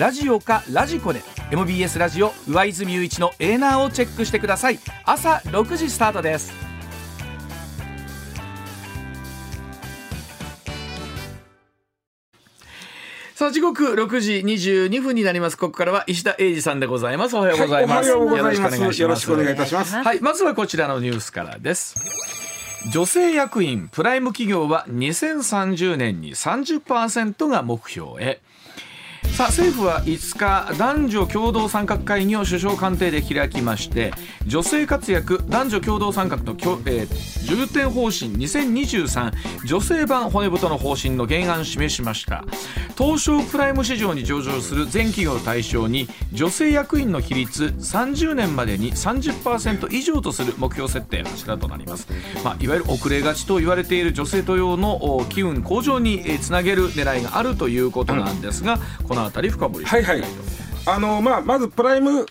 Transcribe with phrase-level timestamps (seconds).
[0.00, 1.20] ラジオかラジコで
[1.50, 4.78] MBS ラジオ上泉雄一のエーナーをチェックしてください。
[5.04, 6.54] 朝6時スタートです。
[13.34, 15.58] さあ時刻6時22分になります。
[15.58, 17.36] ここからは石田英二さんでございます。
[17.36, 19.02] おはようございます、はい、おはようございます。
[19.02, 19.94] よろしくお願いいたします。
[19.96, 21.94] はいまずはこちらのニュースからです。
[22.90, 28.40] 女性役員プライム企業は2030年に30%が目標へ
[29.28, 34.12] さあ政府は5日男女共同参画会議を首相官邸で開きまして
[34.46, 42.44] 女性活躍男女共同参画の、えー、重点方針2023女性版骨太の方針の原案を示しました。
[43.00, 52.08] 東証プライム市場に上場する全企業を対象に女性役員の比率30年までに30%以上とする目標設定の柱となります、
[52.44, 58.78] まあ、いわゆる遅れがちと言われている女性登用の機運向上につなげる狙いがあるということなんですが、
[59.10, 60.22] この辺り深掘りはいはい。
[60.86, 62.26] あのまあまずプライム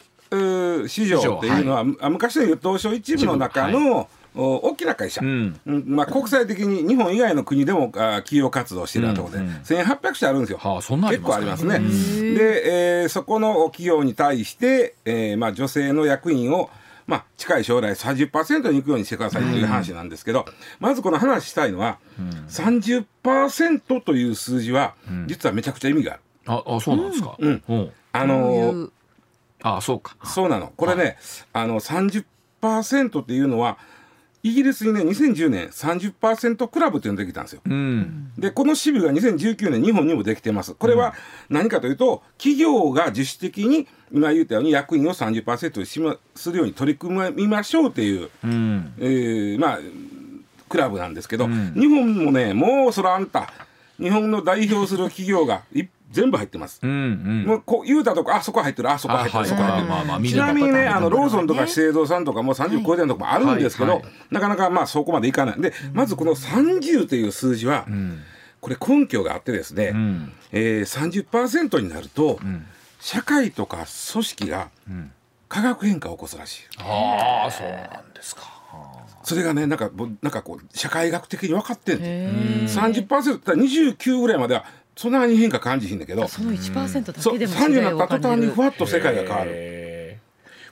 [0.88, 11.80] 市場っていうのは、はい、昔の東証一部の中の、大きな会社、うん、まあ、国際的に日本以外の国でも企業活動してるところで、うんうん、1800社あるんですよ、はあ、結構ありますね。
[11.80, 16.70] で、えー、そこの企業に対して、えーまあ、女性の役員を
[17.08, 24.94] まあ、近い将来30%に行くようにしてくださいという話なんですけど、うん、まずこの話したいのは、うん、30%という数字は
[25.26, 26.22] 実はめちゃくちゃ意味がある。
[26.46, 27.36] ああそうなんですか？
[27.38, 27.92] うん。
[28.12, 28.92] あのー、
[29.62, 30.16] あそうか。
[30.24, 30.74] そうなの。
[30.76, 31.18] これね、
[31.54, 33.78] あの30%っていうのは。
[34.42, 37.62] イギリスにね2010年30%クラブっていうのができたんですよ。
[37.66, 40.74] うん、でこの支部が2019年日本にもできてます。
[40.76, 41.14] これは
[41.50, 49.80] 何かというと企業が自主的に今言ったように役員を30%にしまするように取り組みましょうっていう、うん、えー、まあ
[50.70, 53.52] クラブなんですけど、うん、日本もねもうそらあんた
[54.00, 56.80] 日本の代表する企業がいっ全部入ってます。
[56.82, 60.30] うんうん、もうこう言うたとこあそこ入ってるあそこ入ってるあそこ入ってる。
[60.30, 65.62] ちなみにねあのローソンとか資生堂さんとかも30超えてるとこもあるんですけど、はいはい、なかなかまあそこまでいかない。
[65.62, 68.20] でまずこの30という数字は、うん、
[68.60, 72.66] これ根拠があってですね、うん、えー、30%になると、うん、
[73.00, 74.70] 社会とか組織が
[75.48, 76.64] 化学変化を起こすらしい。
[76.80, 78.60] ああそうなんですか。
[79.24, 79.92] それがねなんか
[80.22, 84.66] なんかこう社会学的に分かってん30%って29ぐらいまでは
[85.00, 86.28] そんなに変化感じひんだけど。
[86.28, 90.20] その1%だけでも30になった途端にふわっと世界が変わる。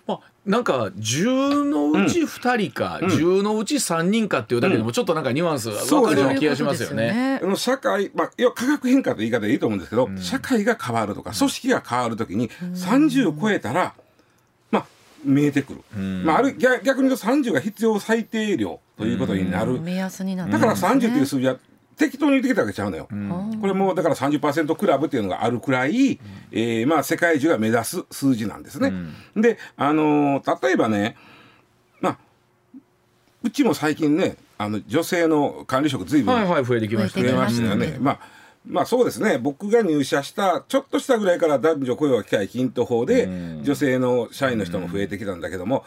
[0.05, 7.39] まあ、なんか10のうち2人か、うん、10のうち3人かっていうだけでもちょっとなんかニュアンス分かるような気がしますよね。
[7.39, 7.55] ね。
[7.55, 13.93] 社会、まあ、要は化学変化という言い方でいいと思うんですけど、うん、社会が変わるとか組織が変わるときに30を超えたら、
[14.71, 14.85] まあ
[15.23, 21.55] 見えてくる、うん、まあ、ある逆に言うと30が必要最低量ということになる、目安になるだから30という数字は
[21.97, 26.19] 適当に言ってきたわけちゃうのよ、うん、これもだから30%クラブっていうのがあるくらい、うん、
[26.51, 28.93] えー、まあ、世界中が目指す数字なんですね。
[29.35, 31.15] うん、で、あのー、例えばね、
[31.99, 32.17] まあ、
[33.43, 37.29] うちも最近ねあの女性の管理職ずいぶん、はいはい、増えてきましたね。
[37.29, 37.97] 増えましたよね。
[37.99, 38.19] まあ
[38.69, 39.37] まあそうですね。
[39.37, 43.27] 僕が入社したちょっとしたぐらいから男女雇用機会均等法で
[43.63, 45.85] 女性の社員の人も増えてきたんだけども、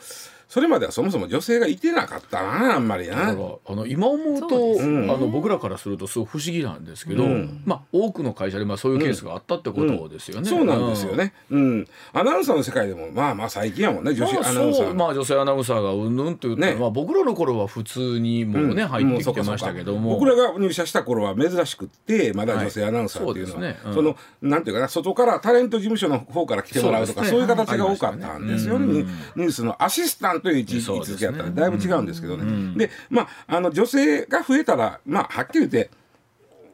[0.51, 3.29] それまではそもそも女性がいてなかったなあんまりな。
[3.29, 4.83] あの今思うと、あ
[5.17, 10.51] の僕らからするとすごい不思議なんですけど、うん、まあ多くの会社でまあそういうケースがあったってことですよね。
[10.51, 11.35] うん、そうなんですよね。
[11.51, 11.87] うん。
[12.13, 14.93] アナウンサーの世界でもまあまあ最近やもんね女子アナウンサー。
[14.93, 29.07] まあ女性アナウンサーがうんぬんというと、ね、まあ僕らの頃は普通にもうね、入ってきてましたけども、僕らが入社した頃は珍しくってまだ女性アナウンサーっていうのは、そのなんていうかな外からタレント事務所の方から来てもらうとかそう,、いう形が多かったんですよね。
[29.37, 35.91] ニュースのアシスタントという位置づやったらだいぶ違うんですけどね、うん、でまああの女性が増えたらまあはっきり言って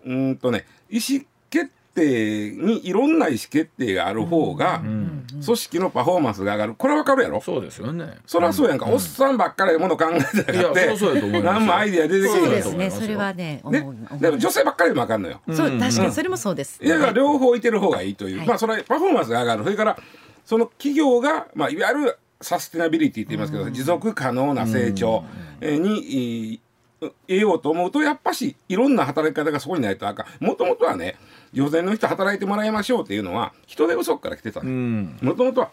[0.04, 6.74] うんとね意思決定にいろんな意思決定がある方が、組織のパフォーマンスが上がる。
[6.74, 7.40] これわかるやろ？
[7.40, 8.18] そうですよね。
[8.26, 10.94] そりゃそうやんか、おっさんばっかりでもの考えてなかって
[11.42, 12.90] 何もアイディア出てけそうですね。
[12.90, 13.86] それはねね？
[14.20, 15.40] でも女性ばっかりでもあかんのよ。
[15.50, 19.64] そう確かにそれもそうです、いや両方いてる方がいいという、まあそれパフォーマンスが上がる。
[19.64, 19.98] それから
[20.44, 25.24] その企業が、まあ、いわゆるサステナビリティって言いますけど、持続可能な成長
[25.60, 26.60] に
[27.00, 30.44] 得ようと思うとやっぱしいろんな働き方がそこにないとあかん。
[30.44, 31.16] もともとはね
[31.52, 35.70] 女性の人働いてもらいましょうっていうのは人手不足から来てたもともとは、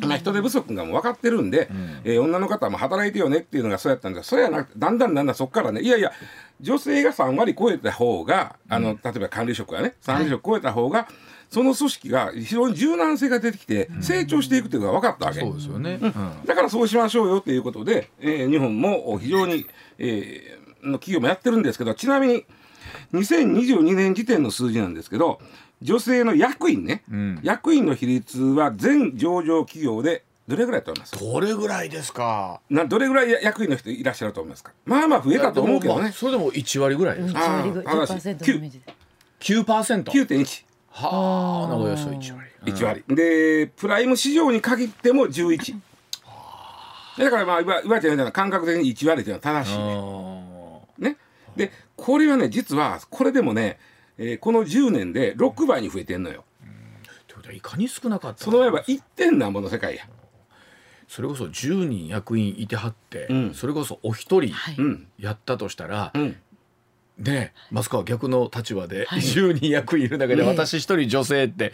[0.00, 6.12] まあ、人手不足がもう分かってるんで、うん、えー、女の方も働いてよねっていうのがそうやったんですそれはなくてだんだんだんだんそこからねいやいや
[6.60, 16.00] 女性が3割超えた方があの、例えば管理職がね管理職超えた方が、はいその組織が非常に柔軟性が出てきて成長していくというのが分かったわけ、そうですよね、
[16.44, 19.64] だからそうしましょうよということで、えー、日本も非常に、
[19.98, 22.44] えー、の企業もやってるんですけどちなみに
[23.12, 25.40] 2022年時点の数字なんですけど
[25.80, 31.18] 女性の役員ね、うん、役員の比率は全上場企業でどれぐらいと思います？
[31.18, 32.60] どれぐらいですか？
[32.68, 34.72] などれぐらい役員の人いらっしゃると思いますか？
[34.84, 36.10] まあまあ増えたと思うけどね。
[36.12, 37.96] それでも1割ぐらいですか1割ぐらい。
[37.96, 38.44] 9%,
[39.40, 40.04] 9%?
[40.04, 40.64] 9.1
[40.96, 45.76] はあおよそ1割、うん、1割でプライム市場に限っても11
[47.18, 51.10] だからまあ言われてるような感覚的に1割というのは正しいね。
[51.10, 51.16] ね。
[51.56, 53.78] でこれはね実はこれでもね、
[54.18, 56.44] えー、この10年で6倍に増えてんのよ。
[57.28, 60.08] ということはいかに少なかったその前は1点なんぼの世界や。
[61.06, 64.52] それこそ10人役員いてはって、うん、それこそお一人
[65.18, 66.36] やったとしたら、うん、
[67.18, 71.72] ねマスカは逆の立場で、はい、10人役員いる中で私一人女性って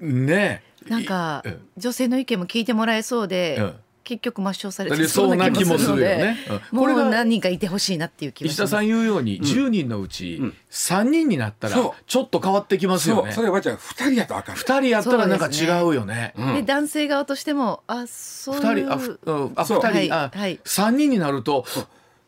[0.00, 0.62] ね。
[0.88, 1.42] なんか
[1.76, 3.74] 女性の意見も聞いてもらえそうで、うん
[4.06, 6.36] 結局抹消されてそうな気もするよね。
[6.70, 11.74] もう何人かいてほしいなっていう気石田さん言うように10人のうち3人になったら
[12.06, 13.32] ちょっと変わってきますよね。
[13.32, 14.54] それはじゃあ2人やとあかん。
[14.54, 16.34] 2人やったらなんか違うよね。
[16.54, 19.30] で男性側としてもあそう2人あふあ
[19.64, 21.66] 2人あ3人になると。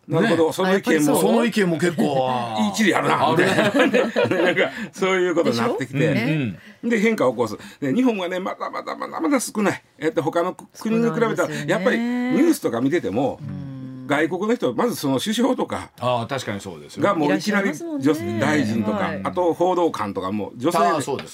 [0.08, 1.16] なるほど、ね、その意見も。
[1.20, 2.28] その意見も結構
[2.72, 3.36] 一理あるな。
[3.36, 3.44] み
[4.42, 7.56] なんかそういうことになってきて、ね、で変化を起こす。
[7.80, 13.38] で日本はねまだまだまだまだ少ない、えっと、他の国に比べたら、ね、やっぱりニュースとか見てても、
[14.08, 20.78] 外国の人まずその首相とかあ確かにそうですがもういきなり女性大臣とか、はい、あと報道官とかも女性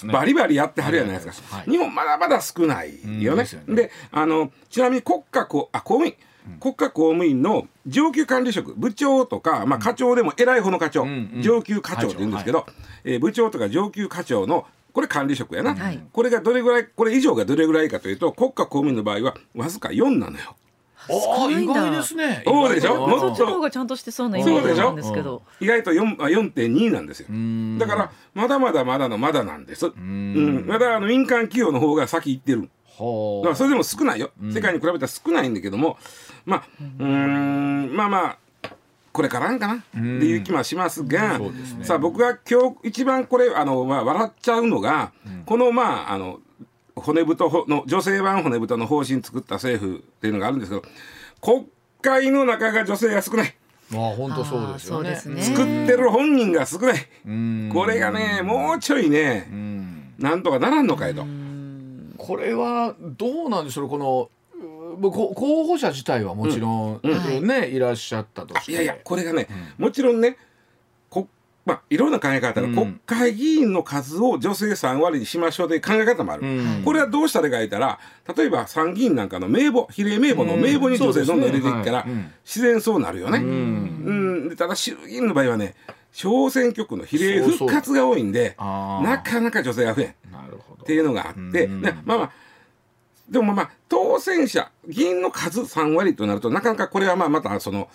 [0.05, 3.45] でバリバリやってはるじゃないですか、はい、日本まだまだ少ないよね。
[3.67, 6.15] で、ね、あのちなみに国家公あ公務員
[6.59, 20.55] 国家公務員の上級管理職部長とか、まあ、課長でも偉い方の課長、うんうん、上級課長って言うんですけど、はい、えー、部長とか上級課長のこれ管理職やな、はい、これがどれぐらいこれ以上がどれぐらいかというと国家公務員の場合はわずか4なのよ。
[21.07, 22.41] あ意外ですね。
[22.45, 23.07] そうでしょ？
[23.07, 23.45] もっと。
[23.45, 25.43] 方がちゃんとしてそうなイメージなんですけど。
[25.59, 27.27] 意外と四四点二なんですよ。
[27.77, 29.85] だからまだまだまだのまだなんです。
[29.87, 32.61] うん、まだあの民間企業の方が先行ってる。
[32.61, 32.67] だ
[33.43, 34.31] からそれでも少ないよ。
[34.51, 35.97] 世界に比べたら少ないんだけども、
[36.45, 36.67] まあ
[36.99, 38.37] うんまあまあ
[39.11, 41.51] これからんかなっていう気もしますが、ね、
[41.83, 46.41] さあ僕が今日一番これあの、まあ、笑っちゃうのが、うん、このまああの
[46.95, 50.83] 骨太の女性版骨太の方針作った政府っていうのがあるんですけど
[51.41, 51.67] 国
[52.01, 53.55] 会の中が女性が少ない。
[53.89, 57.07] まあ本当そうですよね、ね、作ってる本人が少ない。
[57.71, 59.47] これがねもうちょいね
[60.17, 61.25] なんとかならんのかいと。
[62.17, 64.29] これはどうなんでしょうこの
[64.95, 67.47] 候補者自体はもちろん、うん。
[67.47, 67.79] ね、い。
[67.79, 68.71] らっしゃったとして。
[68.71, 69.47] いやいやこれがね、
[69.77, 70.37] もちろんね
[71.09, 71.27] こ
[71.65, 76.43] まあ、いろんな考え方の、国会議員の数を女性3割にしましょうという考え方もある、
[76.83, 77.99] これはどうしたらか言ったら
[78.37, 82.05] 例えば参議院なんかの名簿比例名簿の名簿に女性どんどん入れていくから、
[82.45, 83.39] 自然そうなるよね。
[83.39, 84.55] うん。
[84.55, 85.75] ただ衆議院の場合はね
[86.11, 90.15] 小選挙区の比例復活が多いんでなかなか女性が増えん。
[90.85, 92.31] っていうのがあって、まあまあ
[93.29, 97.89] でもまあ当選者議員の数3割となるとなかなかこれはまあまたその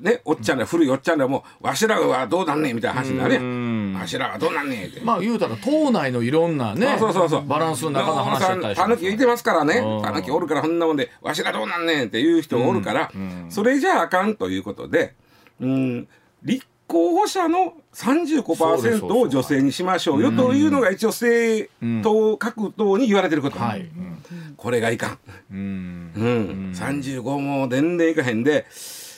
[0.00, 3.94] ねおっちゃんら古いおっちゃんらもわしらはどうなんねんみたいな話になるやん。
[3.94, 5.00] わしらはどうなんねんって。
[5.00, 9.82] まあ言うたら党内のいろんなねそうそうそうバランスの中の話だったりたぬきいてますからね。
[10.04, 13.10] たぬきおるからそんなもんでわしらどうなんねんっていう人おるから
[13.48, 15.14] それじゃあかんということで
[15.60, 16.08] うん
[16.44, 21.70] 立候補者の35%を女性にしましょうよというのが一応政
[22.02, 23.88] 党各党に言われてること、うんはい、
[24.56, 25.18] これがいかん、
[25.52, 26.12] うん。
[26.16, 28.66] うん、35も全然いかへんで、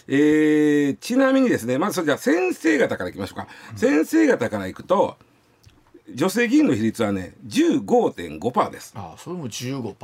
[0.06, 5.16] えー、ちなみにですねまずじゃあ先生方からいきましょうか、先生方からいくと
[6.14, 8.92] 女性議員の比率はね15.5%です。
[8.96, 9.94] ああそれも15%。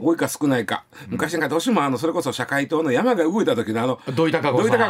[0.00, 4.76] 多いか少ないか、うん、昔なんかどうしてもあのそれこそ社会党の山が動いた時のあの土井孝子さ。
[4.76, 4.82] ん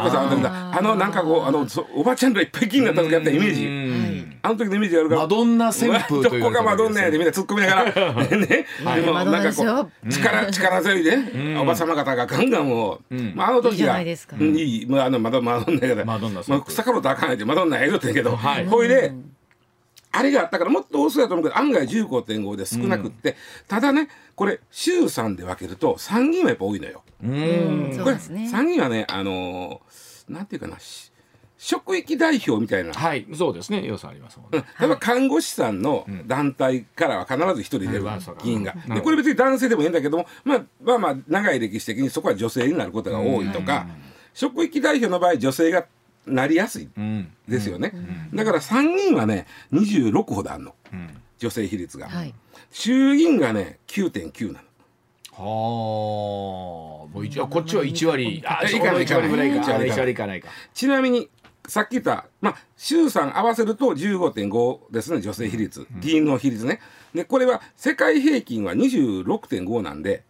[0.45, 4.29] あのなんかこうあのおばちゃんといっぱい議員になった時あったイメージ。
[4.41, 19.13] あの時のイメージがあるからマドンナ旋風どこがマドンナやでみんな突っ込みながらね、はい、でもなんかこう力力強いで、おば様方がガンガンもう、まあ、あの時がいいまああのマドンナやでマドンナまあ草からとあかんないでマドンナやるって言うけど、はい、ほいで
[20.11, 23.35] あれがあったからもっと多そうやと思うけど案外15.5で少なくって、うん、
[23.67, 27.03] ただねこれ衆参で分けると参議院はやっぱ多いのよ。
[27.23, 27.99] うん。
[28.03, 30.77] これ、参議院はねあのー、なんていうかな
[31.59, 33.83] 職域代表みたいな、はいそうですね。
[33.85, 38.05] 要素ありますもんね、うん、例えば看護師さんの団体からは必ず一人出る
[38.41, 43.87] 議員が、でこれ別に男性でもいいんだけども、まあ、まあまあ長い歴史的にそこは女性になることが多いとか、
[44.33, 45.85] 職域代表の場合女性が
[46.29, 46.89] なりやすい
[47.47, 47.93] ですよね、
[48.33, 50.75] だから参議院はね26ほどあるの、
[51.37, 52.33] 女性比率が、はい、
[52.71, 54.69] 衆議院がね9.9なの。
[55.39, 55.45] は
[57.05, 60.35] あ、もう一こっちは1割、あ、いかない、1割ぐらいか、1割いかな。
[60.35, 60.49] いか。
[60.73, 61.29] ちなみに、
[61.65, 66.81] さっき言った、まあ、衆参合わせると15.5ですね、女性比率、うん、議員の比率ね。
[67.13, 70.23] で、これは世界平均は26.5なんで、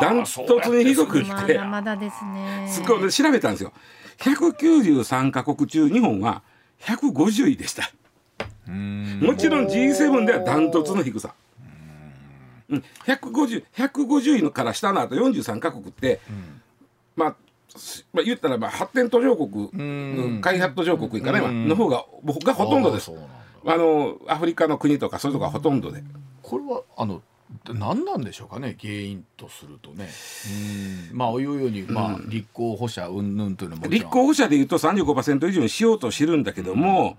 [0.00, 2.66] ダントツに低くって、まだまだですね。
[2.68, 3.72] すごい、調べたんですよ。
[4.18, 6.42] 193カ国中、日本は
[6.80, 7.90] 150位でした。
[8.66, 11.34] もちろん G7 ではダントツの低さ。
[12.68, 16.62] うん、150, 150位のから下のあと43カ国って、うん、
[17.16, 17.36] まあ
[18.12, 23.10] まあ、言ったらば発展途上国開発途上国かねの方が僕がほとんどです。
[23.66, 26.04] あのアフリカの国とかそういうとこがほとんどで。
[26.42, 27.20] これはあの
[27.72, 30.08] 何なんでしょうかね原因とするとね
[31.12, 37.16] まあおいうように、まあ、立候補者云々というのも立候補者でいうと35%以上にしようとしてるんだけども、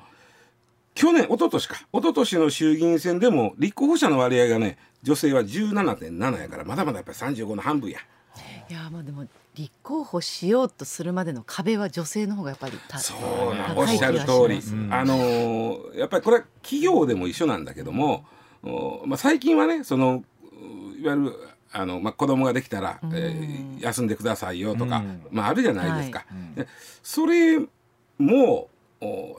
[0.94, 8.00] 去年一昨年か一昨年の衆議院選でも立候補者の割合がね女性は17.7やからまだまだやっぱり35の半分や。
[8.70, 13.20] いやまあでも立候補しようとするまでの壁は女性の方がやっぱりそう
[13.76, 18.26] おっしゃる通り、うん、あのー、やっぱりこれは企業でも一緒なんだけども、
[19.06, 20.24] まあ、最近はねその
[21.00, 21.34] いわゆる
[21.72, 26.26] あの、まあ、子供ができたら、うん、えー、休んでくださいよとか、うん、まあ、あるじゃないですか。
[26.56, 26.68] はい、
[27.04, 27.60] それ
[28.18, 28.70] も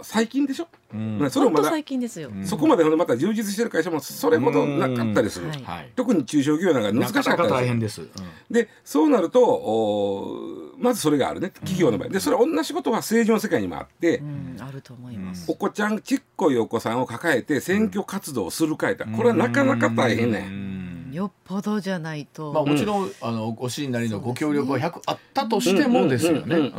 [0.03, 5.41] 最近でしょ、うん、それもまだ最近ですよ、そこまでまた充実してる会社もそれほどなかったりす。
[5.41, 8.11] る、はい、特に中小企業なんか難しかったり大変です、うん、
[8.51, 11.51] でそうなるとおまずそれがあるね。
[11.51, 12.09] 企業の場合。
[12.11, 14.23] でそれ同じことは政治の世界にもあって、
[14.61, 15.51] あると思います。
[15.51, 19.07] お子ちゃんちっこいお子さんを抱えて選挙活動をする会だ。
[19.07, 26.73] これはなかなか大変ね、よっぽどじゃないと、まあ、もちろん、あのご主人なりのご協力は100あったとしてもですよね。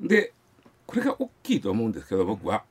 [0.00, 0.32] で
[0.90, 2.64] これが大きいと思うんですけど僕は。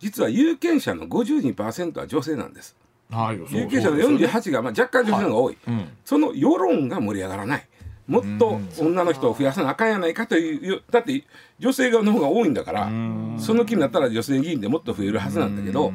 [0.00, 2.76] 実は有権者の52%は女性なんです。
[3.10, 5.74] はい、有権者の48が、まあ、若干女性の方が多い、はい。
[5.74, 7.66] うん、その世論が盛り上がらない。
[8.06, 11.24] もっと女の人を増やさなあかんやないかというだって
[11.58, 12.90] 女性側の方が多いんだから
[13.38, 15.92] その気になったら女性議員でもっと増えるはずなんだけど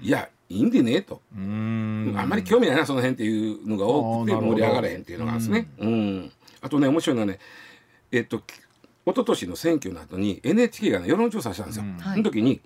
[0.00, 1.20] いやいいんでねと。
[1.34, 2.14] あん。
[2.28, 5.68] まり興味ないなその辺っていうのが多くて盛り上がらへんっていうのがあるんですね。
[5.78, 6.32] うん。
[6.62, 7.38] あとね面白いのはね
[8.10, 8.42] えっと
[9.06, 11.84] 一昨年の選挙の後に NHK がね世論調査したんですよ。
[11.84, 11.98] うん。
[12.00, 12.60] その時に、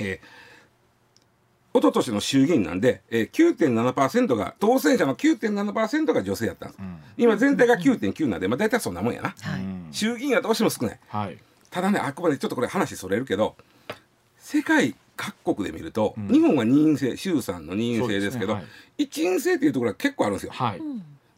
[0.00, 9.60] えー、一昨年の衆議院なんで、えー、9.7%が当選者の9.7%が女性やったんです、うん、今全体が9.9なんで、まあ、大体そんなもんやな、はい、
[9.90, 11.38] 衆議院はどうしても少ない、はい、
[11.70, 13.56] ただねあくまでちょっとこれ話それるけど
[14.38, 18.66] 世界各国で見ると、うん、日本は任意制衆参の任意制ですけど、ねは
[18.98, 20.52] い、一員制っていうところが結構あるんですよ。
[20.52, 20.80] はい、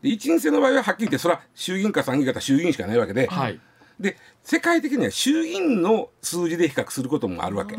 [0.02, 3.60] で一員制の場合ははっきり言ってそれは衆議院か参議院か衆議院しかないわけで、はい、
[3.98, 7.76] で世界的には衆議院の数字で比較することもあるわけ、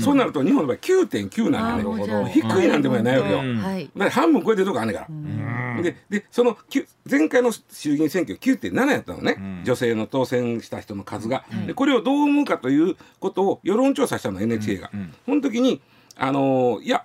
[0.00, 2.30] そうなると日本の場合9.9なんでね。
[2.32, 5.06] 低いなんでもないわけよ、はい、だ半分超えてるとこあんねんか
[5.76, 6.56] ら、ででその
[7.10, 15.80] 前回の衆議院選挙9.7やったのね、うん、女性の当選した人の数が、うん、でこれをどう思うかということを世論調査したの NHK が、うんうん、その時に
[16.16, 17.04] あのー、いや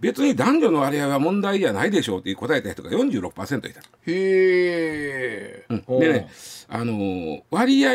[0.00, 3.80] 別に男女の割合は問題じゃないでしょうって答えた人が46%いた。
[3.80, 6.30] へえ、うん、でね、
[6.68, 7.92] あのー、割合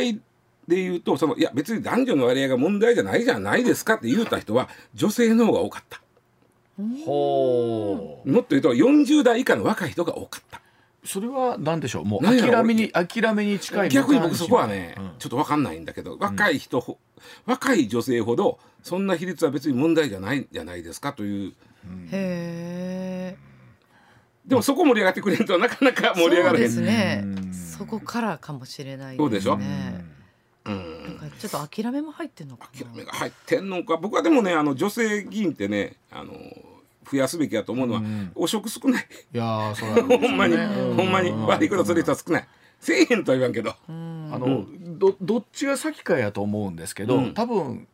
[0.67, 6.01] で言うとそのいや別に男女の割合が問題じゃないじゃないですかって言うた人は女性の方が多かった。
[7.05, 10.61] ほもっと言うと40代以下の若い人が多かった。
[11.05, 12.05] それは何でしょう？
[12.05, 16.95] もう諦めに諦めに近い逆に僕そこはね、うん、ちょっと分かんないんだけど若い人、うん、
[17.45, 21.53] 若い女性ほどそんな比率は別に問題じゃないじゃないですかという
[22.11, 23.37] へえ
[24.45, 27.25] でもそこ盛り上がってくれるとなかなか盛り上がらへんそうですね。
[27.77, 29.61] そこからかもしれない、ね、そうでしょ、うん、
[31.19, 33.97] なんかちょっと諦めも入ってんのか諦めが入ってんのか。
[33.97, 36.33] 僕はでもねあの女性議員ってねあの
[37.11, 39.07] 増やすべきだと思うのは、うん、汚職少ない。
[39.33, 42.47] いや そう、ね、ほんまにほんまに悪いことする人は少ない。
[42.79, 44.65] せえへんとは言わんけど、あの
[44.97, 47.87] どどっちが先かやと思うんですけど、多分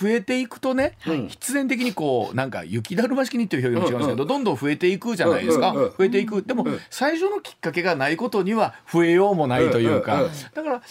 [0.00, 6.42] 増えていくとね、はい、必然的にこうなんか雪だるま式にっていう表現も違うんですけど、どんどん増えていくじゃないですか、増えていく。
[6.42, 10.82] でも、最初のきっかけがないことには増えようもないというか、だから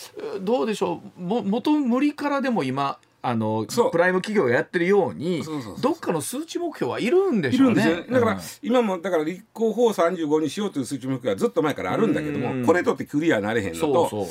[0.41, 1.21] どうでしょう。
[1.21, 5.43] も元無理からでも今あのプライム企業がやってるように
[5.81, 8.03] どっかの数値目標はいるんでしょうね。
[8.11, 14.27] だから、うん、今もだから立候補35にしようという数値目標はずっと前からあるんだけどもこれとってクリアなれへんのと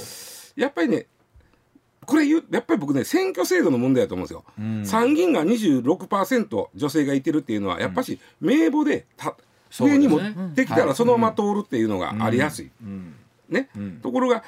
[0.56, 1.06] やっぱりね
[2.04, 9.36] これやっぱり僕ね選挙制度の問題だと思うんですよ、うん、参議院が26%女性がいてるっていうのはやっぱし名簿でた、
[9.80, 12.70] うん、上に持ってきたらそのまま通るっていうのがありやすい、
[13.48, 13.68] ね、
[14.02, 14.42] ところが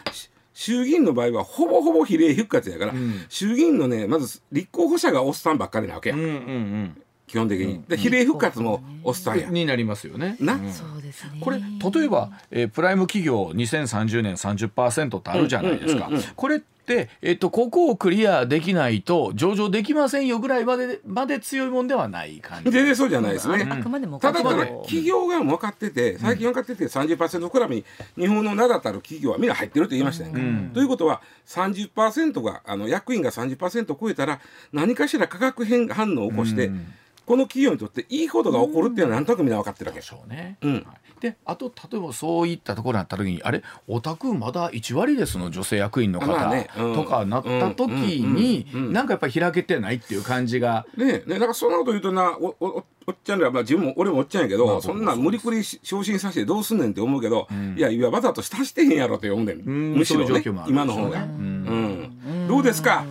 [0.53, 2.95] 衆議院の場合はほぼほぼ比例復活やから、
[3.29, 7.03] 衆議院のねまず立候補者がおっさんばっかりなわけや、うんうんうん
[7.35, 10.37] 基本的に、で比例復活もおっさんや、になりますよね。
[10.39, 11.41] な、そうですね。
[11.41, 16.09] これ例えば、えー、プライム企業2030年30%ってあるじゃないですか。
[16.37, 22.71] これってえっとここをクリアできないと上場できませんよぐらいまでまで強いもんではない感じ。
[22.71, 23.67] 全然そうじゃないですね。
[23.69, 27.85] あくまでもただね企業が分かってて最近分かってて30%クラブに
[28.17, 30.41] 日本の名だたる企業はみんな入ってると言いましたよね。
[30.41, 34.41] うん、ということは30%があの役員が30%超えたら
[34.73, 36.69] 何かしら化学変反応を起こして。
[36.69, 36.87] うん
[37.27, 40.03] この企業にとっていいことが起こるっていうのはなんとなくみんな分かってるわけ。
[40.03, 40.87] そうね、うん、
[41.21, 43.63] であと例えばそういったところになった時にあれ？
[43.89, 46.69] お宅まだ1割ですの女性役員の方、ね。
[46.77, 50.87] うん、とかなった時に、うん、なんかやっぱり開けてないっていう感じが。
[50.97, 60.43] ねねなんかそんなこと言うとなおおおっちゃんら、まあ、自分も俺もおっちゃんやけど、まあ、そんな無理くり昇進させてどうすんねんって思うけど、いやいやわざとしたしてへんやろって思うねん、むしろね。
[60.69, 61.23] 今の方が。
[61.23, 62.47] うん。
[62.49, 63.05] どうですか、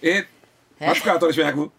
[0.00, 0.26] え
[0.88, 1.70] 松川取締役？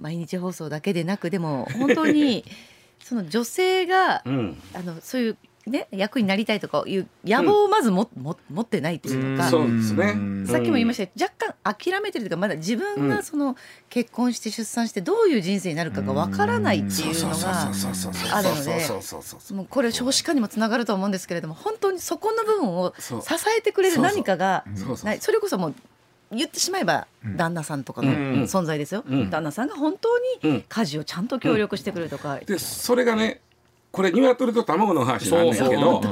[0.00, 2.44] 毎日放送だけでなくでも本当に
[3.02, 10.16] その女性が、うん、あのそういうね、役になりたいとかいう野望をまずも、うん、も持ってないっていうのか、そうですね、
[10.46, 13.56] さっきも言いましたけど若干諦めてるというかまだ自分がその
[13.88, 23.14] 結婚して出産してどういう人生になるかがわからないっていうのがあるのでもうこれ少子化にもつながると思うんですけれども本当にそこの部分を支
[23.56, 24.64] えてくれる何かが
[25.04, 25.20] ない。
[25.20, 25.74] それこそもう
[26.32, 28.12] 言ってしまえば旦那さんとかの
[28.46, 33.40] 存在ですよ、うん、旦那さんが本当に家事をちゃんと協力してくれるとか、でそれがね
[33.92, 36.02] これ鶏と卵の話なんですけど。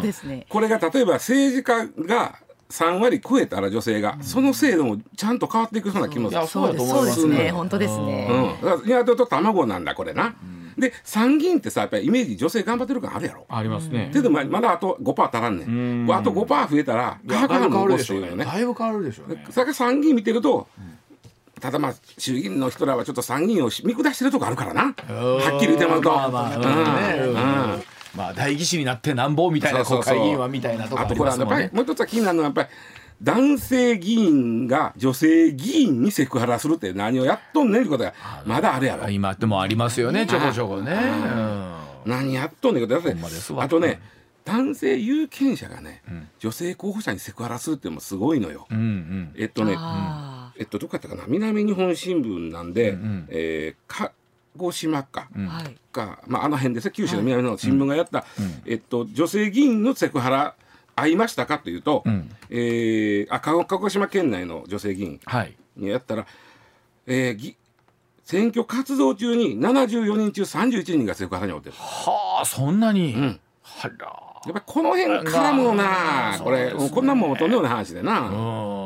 [0.49, 2.39] これが例えば政治家が
[2.71, 6.47] 3割超えたら女性が、その制度もちゃんと変わっていくような気もする。
[6.47, 7.27] そうです。
[7.27, 7.51] ね。
[7.51, 10.35] 本当ですね、うん、鶏と卵なんだこれな、
[10.81, 13.47] で参議院ってさやっぱりイメージ女性頑張ってる感あるやろ。
[13.49, 14.11] ありますね。
[14.13, 16.13] けどまだあと5%足らんねん。
[16.13, 18.45] あと5%増えたら価格が変わるでしょうね。
[18.45, 19.45] だいぶ変わるでしょうね。
[19.51, 20.67] それから参議院見てると、
[21.61, 24.83] ただまあ衆議院の人らはちょっと参議院を見下してるとこあるからな。
[24.85, 26.11] はっきり言ってもらうと。
[26.11, 27.79] まあまあ
[28.17, 31.71] まあ代議士になってなんぼみたいな国会議員はみたいなとこありますもんね。
[31.73, 32.69] もう一つは気になるのはやっぱり
[33.23, 38.15] 男性議員が女性議員にセクハラするって何をやっとんねんってことが
[38.47, 39.11] まだあるやろ。
[39.11, 40.97] 今でもありますよねちょこちょこね、
[42.07, 43.01] 何やっとんねんけど
[43.61, 44.01] あとね
[44.45, 46.03] 男性有権者がね、
[46.39, 48.67] 女性候補者にセクハラするってもすごいのよ、
[49.37, 49.77] えっとね、
[50.57, 51.25] えっとどこやったかな。
[51.29, 54.13] 南日本新聞なんで、うえ鹿
[54.57, 55.29] 児島か、
[55.93, 56.91] か、まあ、あの辺ですね。
[56.93, 58.25] 九州の南の新聞がやった、
[58.67, 60.55] えっと、女性議員のセクハラ
[61.01, 65.21] 会いましたかというと、うん、えー、あ鹿児島県内の女性議員
[65.77, 66.31] にやったら、はい、
[67.07, 67.57] えー、
[68.25, 71.75] 選挙活動中に74人中31人がセクハラに遭ってる。
[71.77, 78.21] はあそんなに、うん、はらやっぱこの辺絡むなこれもうこんなもんとんでもない話でな。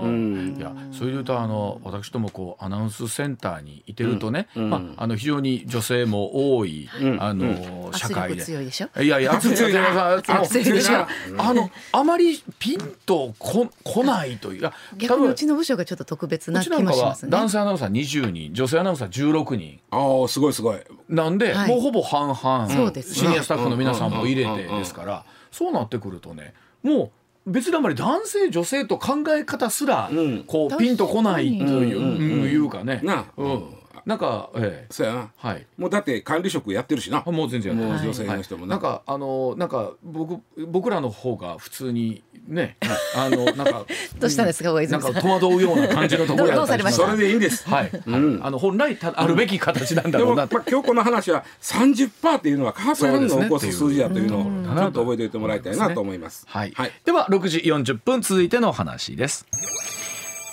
[0.03, 8.43] うん、いやそれで言うとあの私どもこうアナウンスセンターにいてるとね、うん、まああの非常に女性も多い、うん、あの、社会で。
[8.43, 9.01] 強いでしょ？
[9.01, 10.15] いやいや圧強いな。
[10.17, 11.07] 圧強いな。
[11.39, 14.71] あのあまりピンとこ来ないという。
[14.97, 17.31] 逆にうちの部署がちょっと特別な気もしますね。
[17.31, 19.79] 男性アナウンサー20人、女性アナウンサー16人。
[19.93, 20.81] ああすごいすごい。
[21.09, 22.69] なんで、はい、もうほぼ半々。
[22.69, 23.15] そうです、ね。
[23.15, 25.25] シニアスタッフの皆さんも入れてですから。
[25.55, 27.13] そうなってくるとねも
[27.47, 30.11] う別にあまり男性女性と考え方すら、
[30.47, 33.01] こうピンとこないという,、いうかね。
[33.05, 33.65] なうん
[34.07, 37.23] なんか、ええ、そうやな、はい、もうだって管理職やってるしな。
[37.27, 38.77] もう全然もう女性の人も、な。
[38.77, 42.77] んかあのなんか僕僕らの方が普通にね、
[43.17, 43.87] あのなんか
[44.21, 45.13] どうしたんですか大泉さん。
[45.13, 47.69] なんか戸惑うような感じのところやったりそれでいいんです。
[47.69, 47.91] はい。
[48.07, 50.57] うん、あの本来あるべき形なんだろうなと。
[50.57, 56.45] まあ今日この話は三十パーっていうのは化学反応を起こす数字だというのをちょっと覚えておいてもらいたいなと思います。
[56.49, 56.75] はい。
[57.05, 59.47] では六時四十分続いての話です。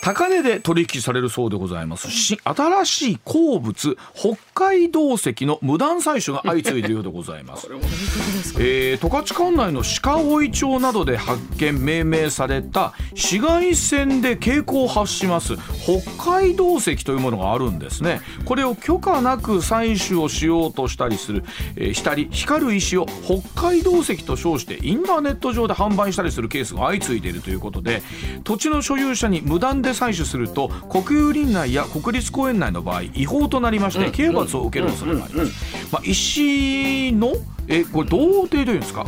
[0.02, 2.10] 高値で取引されるそうでございます。
[2.10, 7.68] し新しい鉱物北海道石の無断採取が相次いでいるようでございます。
[8.60, 18.22] えー、十勝管内の鹿追町などで発見命名された紫外線で蛍光を発します北海道石というものがあるんですね。
[18.46, 21.44] これを許可なく採取をしようとしたりする、
[21.76, 28.02] えー、したり光る石を北海道石と称してインターネット上で販売したりするケースが相次いでいるということで
[28.44, 35.88] 土地の所有者に無断で採取すると国有林内や国立公園内の場合違法となりまして刑罰を受ける恐れがあります。
[35.92, 37.34] まあ、石の
[37.68, 39.06] えこれ童貞というんですか？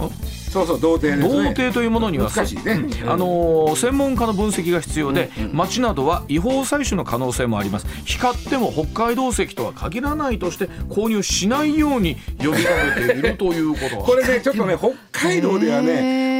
[0.54, 1.44] そうそう童貞ですね。
[1.44, 7.88] 童貞というものには難しいね、あのー専門家の分析が必要で、町などは違法採取の可能性もあります。
[8.06, 15.82] 光っても北海道石とは限らないとして購入しないように呼びかけているということこれねちょっとね北海道ではへ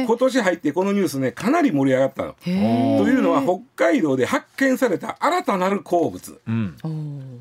[0.06, 2.34] 今年入ってこのニュースねかなり盛り上がったの。
[2.42, 6.40] というのは北海道で発見された新たなる鉱物。
[6.46, 6.76] うん。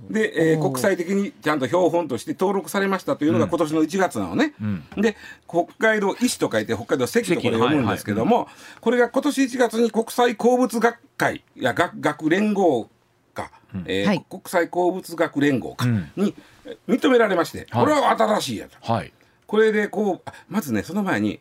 [0.09, 4.53] で、えー国際的にちゃんと標本として登録されましたというのが今年の1月なのね。
[4.61, 4.83] うん。
[5.01, 5.15] で
[5.47, 8.47] 北海道石と書いて北海道石とこれ読むんですけども、
[8.81, 12.89] これが今年1月に国際鉱物学会いや学学連合
[13.33, 13.51] か、
[13.85, 14.25] えーはい。
[14.29, 16.11] 国際鉱物学連合かうん。
[16.15, 17.83] にえー認められまして、はい。
[17.83, 18.93] これは新しいやと。
[18.93, 19.11] はい。
[19.47, 21.39] これでこうあまずねその前に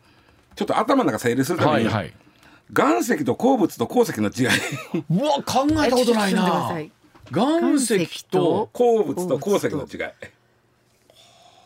[0.55, 2.13] ちょっと頭の中整理するために、はいはい。
[2.75, 4.47] 岩石と鉱物と鉱石の違い。
[5.09, 6.79] うわ考えたことないな。
[7.31, 10.11] 岩石と鉱物と鉱石の違い。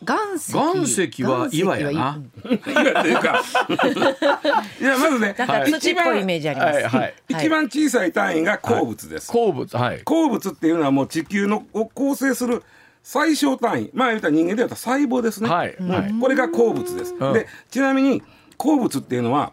[0.06, 0.52] 岩石。
[0.52, 2.12] 岩石は岩やな。
[2.12, 3.42] っていうか。
[4.80, 7.14] いやまずねなんか土っぽいイメージあります、はいはい。
[7.28, 9.32] 一番小さい単位が鉱物です。
[9.32, 10.00] 鉱物はい。
[10.04, 10.48] 鉱物。
[10.50, 12.62] っていうのはもう地球のを構成する
[13.02, 13.90] 最小単位。
[13.92, 15.76] まあ言うたら人間で言うと細胞ですね、はい。
[15.80, 16.14] はい。
[16.20, 17.32] これが鉱物です、うん。
[17.32, 18.22] でちなみに
[18.58, 19.52] 鉱物っていうのは、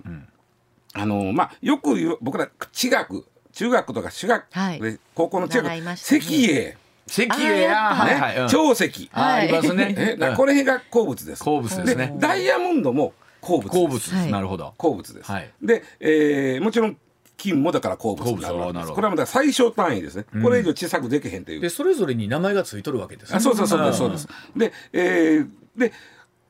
[0.93, 4.81] あのまあよく言う僕ら地学中学とか私学はい。
[4.81, 5.93] で高校の中学、ね。
[5.93, 6.17] 石
[6.51, 7.27] 英、石英。
[7.27, 8.03] ややっぱ。
[8.03, 8.37] はいはい。
[8.39, 8.47] うん。
[8.49, 9.95] 長石、あありますね。
[9.97, 10.35] えうん。
[10.35, 11.43] これが鉱物です。
[11.43, 12.15] 鉱物ですね。
[12.19, 13.73] ダイヤモンドも鉱物です。
[13.79, 14.15] 鉱物です。
[14.15, 14.31] はい。
[14.31, 14.73] なるほど。
[14.77, 15.49] 鉱物です、はい。
[15.61, 16.97] で、えーもちろん
[17.37, 18.91] 金もだから鉱物になるわけです。
[18.91, 21.59] これはまだ最小単位ですね、これ以上小さくできへんという。
[21.61, 23.37] でそれぞれに名前がついとるわけですね。
[23.37, 23.97] あそうそうそうです。
[23.97, 24.27] そうです。
[24.55, 25.93] で、えー、で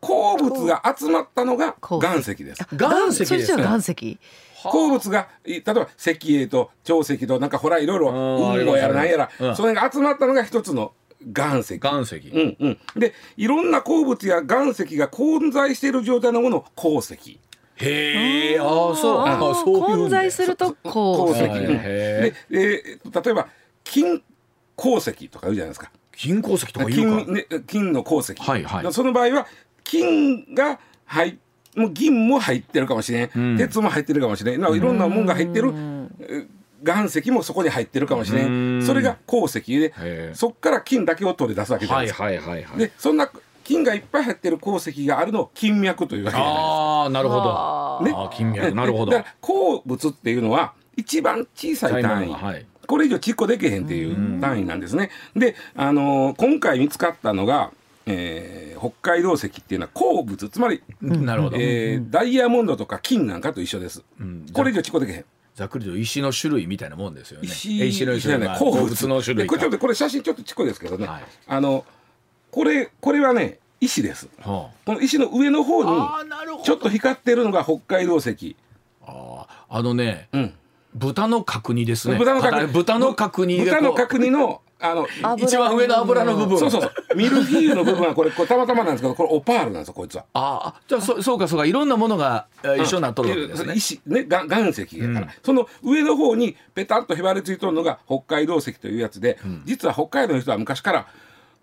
[0.01, 2.67] 鉱物が集まったのが岩石です。
[2.71, 4.19] 岩石です岩石
[4.63, 9.55] 鉱物がい例えば石英と長石となんかほらいろいろうん運動やらなんやら、うん。
[9.55, 10.93] それが集まったのが一つの
[11.35, 11.75] 岩石。
[11.75, 12.17] 岩石。
[12.17, 17.39] うんうん、でいろんな鉱物や岩石が混在している状態のものを鉱石。
[17.77, 19.17] へえああそう。
[19.19, 21.45] ああーそう混在すると鉱石、鉱。
[21.45, 23.47] 石はいうんへで、えー例えば
[23.83, 24.21] 金
[24.75, 25.91] 鉱石とか言うじゃないですか。
[26.15, 27.25] 金鉱石とか言うか。
[27.25, 28.93] 金,、ね、金の鉱石、はいはい。
[28.93, 29.47] その場合は
[29.85, 31.35] 金が入っ
[31.75, 33.57] もう銀も入ってるかもしれん、うん。
[33.57, 34.61] 鉄も入ってるかもしれん。
[34.61, 35.73] ないろんなもんが入ってる、
[36.21, 36.47] え
[36.85, 38.79] 岩石もそこに入ってるかもしれうん。
[38.79, 43.29] んそれが鉱石でそっから金だけを取り出すわけじゃないはいですか、はいはいはいでそんな
[43.63, 46.69] 金がいっぱい入ってる鉱石があるのを金脈というわけじゃないですか。
[46.69, 48.05] ああなるほど。
[48.05, 48.13] ね。
[48.15, 48.75] あー金脈。
[48.75, 49.11] なるほど。
[49.11, 52.65] だから鉱物っていうのは一番小さい単位、はい。
[52.85, 55.09] これ以上ちっこできへんっていう単位なんですね。
[55.35, 57.71] で、あのー今回見つかったのが、
[58.05, 61.57] えー北海道石っていうのは鉱物つまり、なるほど。
[61.57, 64.03] えーダイヤモンドとか金なんかと一緒です。
[64.19, 64.45] うん。
[64.53, 65.25] これ以上ちっこできへん。
[65.55, 67.47] ざっくりと石の種類みたいなもんですよね。
[67.47, 69.07] 石え石の種類鉱物。
[69.07, 71.07] の種類これちょっとこれ写真ちょっとちっこですけどね。
[71.07, 71.23] はい。
[71.47, 71.85] あの
[72.51, 74.27] これこれはね石です。
[74.41, 76.63] はこの石の上の方ああにーなるほど。
[76.63, 78.55] ちょっと光ってるのが北海道石。
[79.05, 79.77] あー。
[79.77, 80.53] あのねうん。
[80.93, 82.17] 豚の角煮ですね。
[82.17, 82.67] 豚の角煮。
[82.73, 86.59] 豚の角煮豚の角煮のあの油一番上の油の部分。
[86.59, 87.15] そうそうそう。
[87.15, 90.25] ミルフィーユの部分はこれこれたまたまなんですけどこれオパールなんですよこいつは。
[90.33, 93.73] ああじゃあそそうかそうかいろんなものがえー一緒になっとるわけですね。
[93.75, 95.27] 石ねが岩石やから、うん。
[95.43, 101.07] その上の方にペタッとへばりついとるのが北海道石というやつで、実は北海道の人は昔から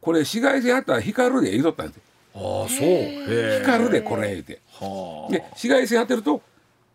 [0.01, 2.03] これ紫外線あったら光るで言うとったんですよ。
[2.35, 3.61] ああそう。
[3.61, 4.61] 光るでこれ言うて。
[4.81, 6.41] はで紫外線当てると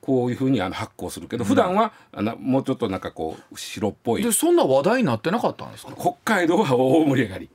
[0.08, 4.22] こういうふうにあの発光するけど、普段はあのもうちょっとなんかこう白っぽい。
[4.22, 5.91] あでそんな話題になってなかったんですか？
[6.00, 7.50] 北海道は大盛り上がり。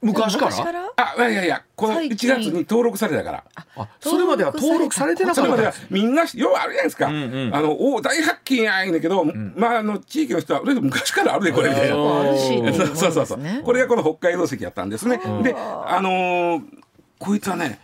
[0.00, 0.50] 昔から？
[0.52, 0.92] 昔から？
[0.96, 2.28] あいやいやいやこの1最近。
[2.28, 3.44] 月に登録されたから。
[3.74, 7.50] あそれまでは登録されてなかそれまではったんですみんなようあるじゃないですか、んうん。
[7.52, 9.24] あのお大発見やいんだけど、
[9.56, 11.96] まああの地域の人は俺昔からあるでこれみたいな。
[12.94, 15.18] そうそうそうねこれがこの北海道石やったんですね。
[15.42, 16.62] であのー。
[17.16, 17.80] こいつはね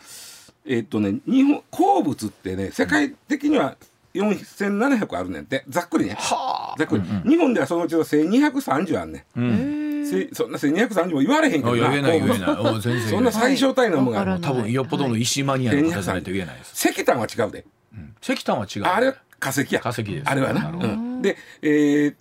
[0.70, 3.76] えっとね日本鉱物ってね世界的には
[4.14, 5.64] 4700あるねんって。
[5.68, 6.16] ざっくりね。
[6.18, 10.06] はざっくり、日本ではそのうちの1230あんねん、あうん。
[10.06, 12.50] せそんな1230も言われへんけどあ言えない言えない。
[12.50, 13.10] お全然言えない。
[13.10, 14.40] そんな最小単位のものがある、はい。
[14.40, 16.88] 多分よっぽどの石マニアの方じゃないと言えないです。
[16.88, 17.64] 石炭は違うで。
[17.94, 18.14] うん。
[18.20, 18.82] 石炭は違う。
[18.84, 19.80] あれは化石や。
[19.80, 20.28] 化石です。
[20.28, 20.70] あれはな。
[20.70, 21.22] うん。
[21.22, 22.14] で、えー、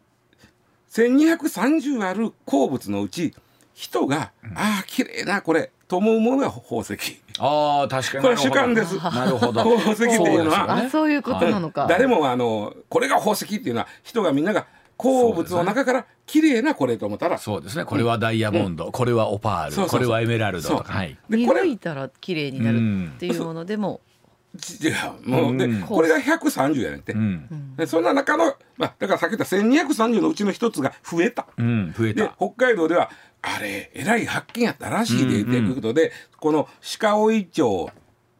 [0.91, 3.33] 1230ある鉱物のうち
[3.73, 7.19] 人が、ああ綺麗なこれと思うものが宝石。
[7.39, 8.23] ああ確かに。
[8.23, 8.95] これ主観です。
[8.95, 9.63] なるほど。
[9.75, 10.87] 宝石っていうのは。
[10.89, 17.39] そういうことなのか、誰もあのこれが宝石っていうのは人がみんなが鉱物の中から綺麗なこれと思ったら。
[17.39, 17.85] そうですね。
[17.85, 19.71] これはダイヤモンド、これはオパール。
[19.71, 19.99] そうそうそう。
[19.99, 20.93] これはエメラルドとか。
[20.93, 21.17] はい。
[21.27, 24.01] でこれ見抜いたら綺麗になるっていうものでも、
[24.53, 24.89] 違
[25.25, 25.81] うもうで、うん。
[25.81, 31.45] これが130やねんて、うん、でそんな中の、まあ、だからさっき言った1230のうちの一つが増えた。
[31.57, 36.67] うん、増えでた北海道ではあれえらい発見やったらしいでということで、この
[36.99, 37.89] 鹿追町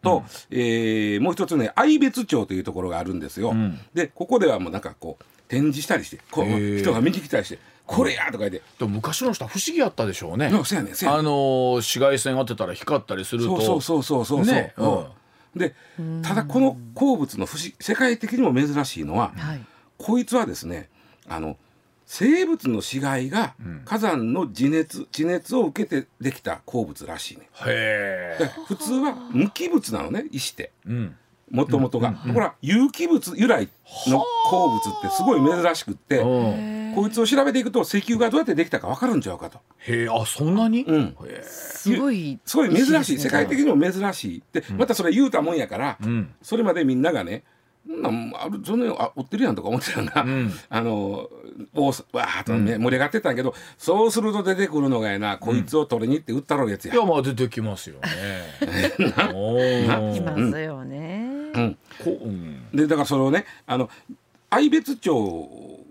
[0.02, 3.52] と、うん、えー、もう一つね愛別町というところがあるんですよ。
[3.52, 7.60] うん、でここではもうなんかこう展示したりしてこう人が見に来たりして。
[7.90, 8.62] これやとか言って。
[8.78, 10.52] でも昔の人は不思議やったでしょうね。
[10.64, 13.60] そうやねあの紫外線当てたら光ったりすると。
[13.60, 15.06] そうそうそうそうそう、ね、うん。
[15.60, 15.74] で
[16.22, 19.66] ただこの鉱物の不思世界的にも珍しいのは、はい、
[19.98, 20.88] こいつはですね
[21.28, 21.58] あの
[22.12, 23.54] 生物の死骸が
[23.86, 27.48] 火山の地熱地熱を受けてできた鉱物らしいね。
[27.68, 28.36] へ
[28.68, 30.72] 普通は無機物なのね石って。
[31.52, 33.70] もともとが、ほら有機物由来
[34.08, 36.20] の鉱物ってすごい珍しくって
[36.96, 39.60] こいつを調べていくと石油がどうやってできたか分かるんちゃうかと。
[39.78, 43.20] へえあそんなに、うん、すごいすごい珍しい。
[43.20, 44.44] 世界的にも珍しい。
[44.52, 47.44] でまたそれ言うたもんやから、うん、それまでみんながね
[47.90, 51.28] なんあるそのあ追ってるやんとか思ってたんが、うん、あの
[51.74, 55.38] おわーっと、ね、盛り上がってたんやけど、そうすると出てくるのがやな。
[55.38, 58.10] こいつを取りに行って売ったろうやつや、いやまあ出てきますよね。
[58.96, 61.78] きますよね、うん。
[62.04, 63.90] こうん、でだからそれをねあの
[64.52, 65.86] 愛別町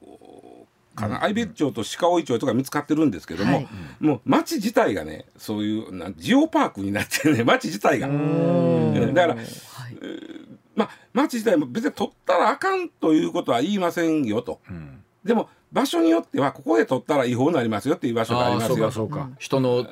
[0.95, 3.69] かな、愛別町と鹿追町とか見つかってるんですけども、はい、
[4.01, 8.07] もう町自体がねそういうなジオパークになってね町自体が。
[8.09, 10.48] だから、はい
[10.79, 14.61] まあ町自体も別に取ったらあかんということは言いませんよと。
[14.71, 18.77] うん、でも場所によってはここで取ったら違法になりますよっていう場所がありますよ。
[18.77, 19.31] そうかそうか。
[19.39, 19.87] 人の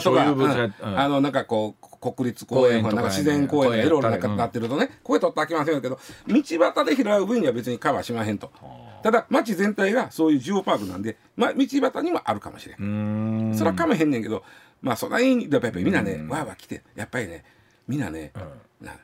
[0.00, 8.50] 所有物が、あのなんかこう国立公園とかなんか自然公園がいろいろなってるとね、ここで取ったらあきませんけど道端で拾う分には別にカバーしまへんと。
[9.04, 13.50] ただ町全体がそういうジオパークなんで、まあ、道端にもあるかもしれん。
[13.52, 13.54] ん。
[13.54, 14.42] それはかめへんねんけど
[14.82, 17.44] まあそんなにやっぱりみんなねわーわー来てやっぱりね
[17.86, 18.32] みんなね、
[18.80, 18.94] うん、な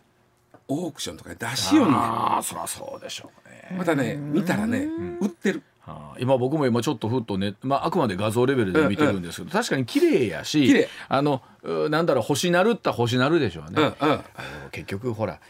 [0.70, 1.94] オークションとかで出しよんね。
[1.96, 3.76] ああそりゃそうでしょうね。
[3.76, 4.88] またね見たらね
[5.20, 5.62] 売ってる。
[6.20, 9.48] 今僕も今ちょっとふっとね、まあ、あくまで画像レベルで見てるんですけど、うん。
[9.48, 11.42] うん、確かに綺麗やしあの
[11.88, 14.20] なんだろう星なるった星なるでしょうね、うんうん、
[14.70, 15.40] 結局ほら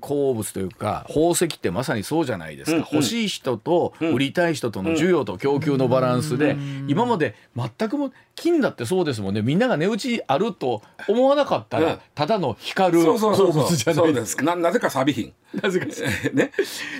[0.00, 9.40] 鉱物というか宝石ってまさにそうじゃないですか、うんうん、欲しい人と売りたい人との需要と供給のバランスで、うん、今まで全くも金だってそうですもんね。
[9.40, 14.44] みんなが値打ちあると思わなかったら、ただの光る鉱物じゃないですか。
[14.44, 15.32] ななぜか錆び品
[15.62, 15.86] なぜか。
[16.34, 16.52] ね、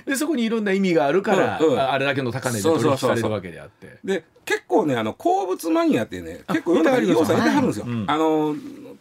[0.06, 3.98] でそこにいろんな意味があるから、うんうん、あれだけの高値で取引されるわけであって。
[4.02, 7.84] で結構ねあの鉱物マニアってね結構いろんな要素入れてはるんですよ。
[7.84, 8.56] はい、あの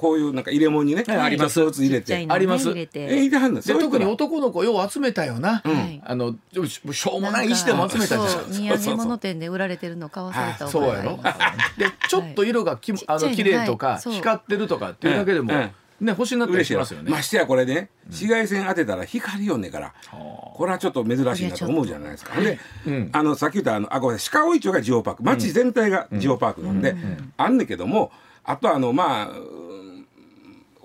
[0.06, 1.60] こういうなんか入れ物にね、あります。
[1.60, 2.28] 入れて。
[2.30, 2.70] あります。
[2.76, 5.63] え入れはんで特に男の子よう集めたよな、
[6.04, 6.36] あの
[6.91, 11.20] しょうもない石でも集めたじゃん土産物店で売られてるの買わされたそうやろ。
[11.78, 15.52] でちょっと色がきあの綺麗とか光ってるとかっていうだけでも
[16.00, 17.10] ね、星になったりしますよね。
[17.10, 22.39] ましてやこれね、紫外線当てたら光よんねから、これはちょっと珍しいなと思うじゃないですか。
[22.39, 22.60] で、
[23.12, 26.96] あのさっき言ったあのあごめん鹿追町がジオパーク、町全体がジオパークなんで、
[27.38, 28.12] あんねんけども、
[28.44, 29.30] あとあのまあ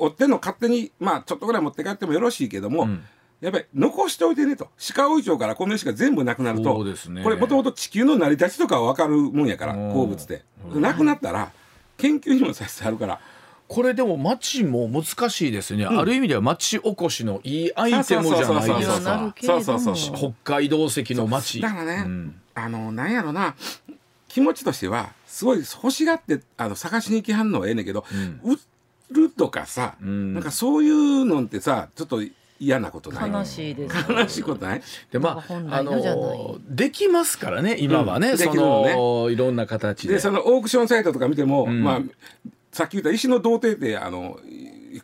[0.00, 3.04] 追ってんの勝手にまあちょっとぐらい持って帰ってもよろしいけども、うん、
[3.40, 4.68] やっぱり残しておいてねと。
[4.94, 11.52] 鹿追町からこの石が全部なくなると、ね、これもともと地球の成り立ちとかは分かるもんやから鉱物でなくなったら
[11.98, 13.20] 研究にもさせてあるから。
[13.68, 21.60] これでも町も難しいですね、うん、ある意味では町おこしのいいアイテムじゃないですかそうそうそう北海道石の町。
[21.60, 23.54] だからね、うん、あのなんやろな
[24.26, 28.58] 気持ちとしてはすごい欲しがってあの探しに行きはんのはええねんけど、うん、売っ
[29.10, 32.22] るとかさ、うん、なんかそういうのってさちょっと
[32.58, 33.30] 嫌なことない？
[33.30, 33.96] 悲しいです。
[34.12, 34.82] 悲しいことない？
[35.10, 40.14] でまああのできますからね今はね、うん、その、ね、いろんな形で。
[40.14, 42.00] でそのオークションサイトとか見ても、うん、まあ
[42.70, 44.38] さっき言った石の童貞ってあの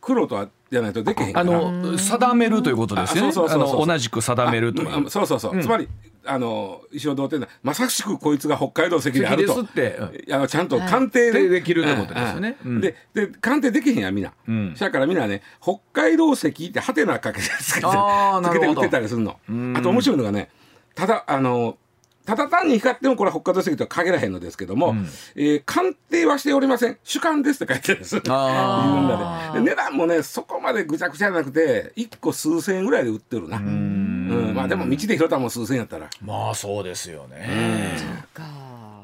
[0.01, 3.33] 黒とはじゃないとできへんあの定めるということですよね。
[3.33, 5.11] 同じく定めるという。
[5.11, 5.89] そうそうそう、つまり
[6.25, 12.57] あの石尾童貞なまさしくこいつが北海道石であるとあのちゃんと鑑定でできるってことですよね。
[12.81, 14.33] でで鑑定できへんやみんな。
[14.75, 19.39] そやからみんなね北海道石ってハテナかけてつけてつけて売ってたりするの。
[19.77, 20.51] あと面白いのがね
[20.95, 21.79] ただあの
[22.27, 26.99] ただ単に光ってもこれは北海道石とは限らへんのですけども、うん、えー、鑑定はしておりません。
[27.05, 28.23] 主観ですって書いてるんです。
[28.29, 33.59] あで値段もねそこまでぐちゃぐちゃじゃなくて1個数千円ぐらいで売ってるな。
[33.59, 34.53] うん。
[34.55, 36.09] まあでも道で拾ったも数千円やったら。
[36.23, 37.97] まあそうですよね。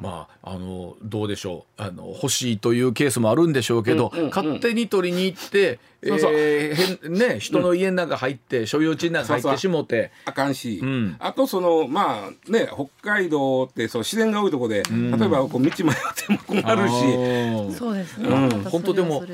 [0.00, 1.82] まあ、あのどうでしょう。
[1.82, 10.10] あの欲しいというケースもあるんでしょうけど、うんうんうん、勝手に取りに行ってそうそう、えー、ね、人の家の中入って、うん、所有地の中入ってしもて。
[10.24, 17.78] あかんし、うん、あとそのまあね北海道ってそう自然が多いところで、うん、例えばこう道迷っても困るし。
[17.78, 19.24] そうですね、うん、本当でも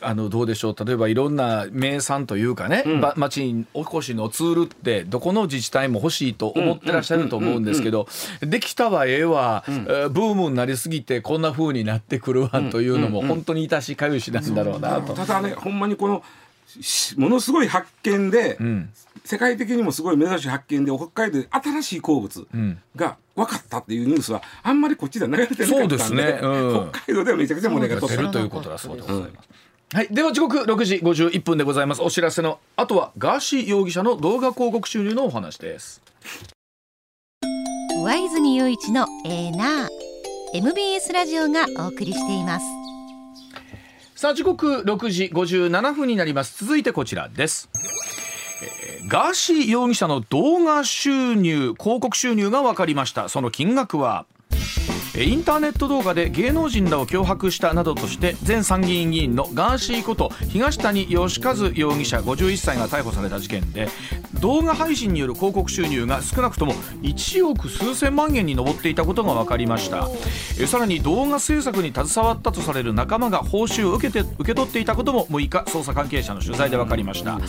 [0.00, 0.84] あのどうでしょう。
[0.84, 8.06] 例えばいろんな名産というかね、うん、町におこしのツールってどこの自治体も欲しいと思ってらっしゃると思うんですけど、
[8.40, 15.14] できたはええわ、うん、ブームになりすぎてこんなふうになってくるわというのも本当にいたしかゆしなんだろうなと。
[15.14, 16.17] ただねほんまにこの
[17.16, 18.90] ものすごい発見で、うん、
[19.24, 22.46] 世界的にもすごい珍しい発見で北海道で新しい鉱物
[22.94, 29.48] が分かったっていうニュースはあんまりこっちでは流れてなかったんでそうですね、うん、北海道ではめちゃくちゃ盛り上がってるということだそうでございます。
[29.90, 32.02] はい、では時刻6時51分でございます。
[32.02, 36.02] お知らせのあとはガーシー容疑者の動画広告収入のお話です。
[38.04, 39.98] 上泉雄一のエーナー。
[40.54, 42.87] MBS ラジオがお送りしています
[44.18, 46.64] さあ時刻6時57分になります。
[46.64, 47.70] 続いてこちらです、
[49.00, 53.28] えー、ガーシー容疑者の動画収入広告収入が分かりました。
[53.28, 54.26] その金額は？
[55.24, 63.88] インターネット動画で芸能人らを脅迫したなどとして前参議院議員のガーシーこと東谷義和容疑者51歳が逮捕された事件で
[64.40, 70.08] 動画配信による広告収入が少なくとも1億数千万円に上っていたことが分かりました。
[70.66, 77.40] さらに動画制作に携わったとされる仲間が報酬を受けて受け取っていたことも6日捜査関係者の取材で分かりました。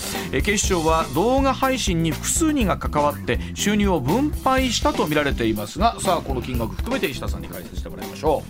[0.42, 8.44] 警視庁は動画配信に複数人が関わって収入を分配したとみられていますがさあこの金額含めて石田さんに解説してもらいましょ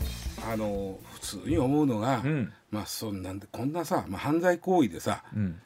[0.48, 0.52] う。
[0.52, 5.60] あの普通に思うのが、うん、まあそんなんでこんなさ、まあ、犯罪行為でさ、うん、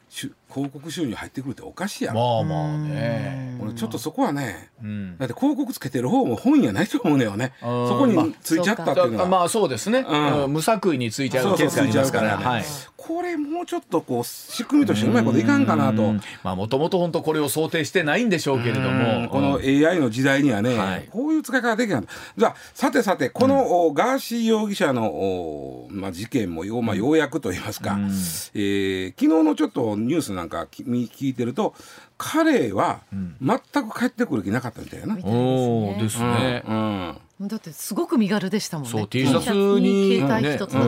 [0.54, 2.14] 広告収入入ってくるっておかしいやん。
[2.14, 3.58] まあまあね。
[3.60, 7.52] 俺ちょっとそこはね、うん、だって広告つけてる方も本やないと思うのよね。
[7.60, 12.64] そこについちゃったっていうのは、まあ、まあそうですね、うん、無作為についちゃうケースがありますからね、はい、
[12.96, 16.14] これもうちょっとこう仕組みとしてうまいこといかんかなと。
[16.42, 19.28] まあもともと本当これを想定してないんでしょうけれども。
[19.28, 22.02] この AI の時代にはね、はい、こういう使い方できない
[22.36, 31.74] じゃあさてさてこの、ガーシー容疑者の、まあ、事件もよ,、まあ、ようやくと言いますか、えー、昨日のちょっとニュースなんか聞いてると
[32.18, 33.00] 彼は
[33.40, 35.16] 全く帰ってくる気なかったみたいな。
[35.24, 37.48] おですね、うん。
[37.48, 38.90] だってすごく身軽でしたもんね。
[38.90, 40.80] そう T シャツに携帯一つだ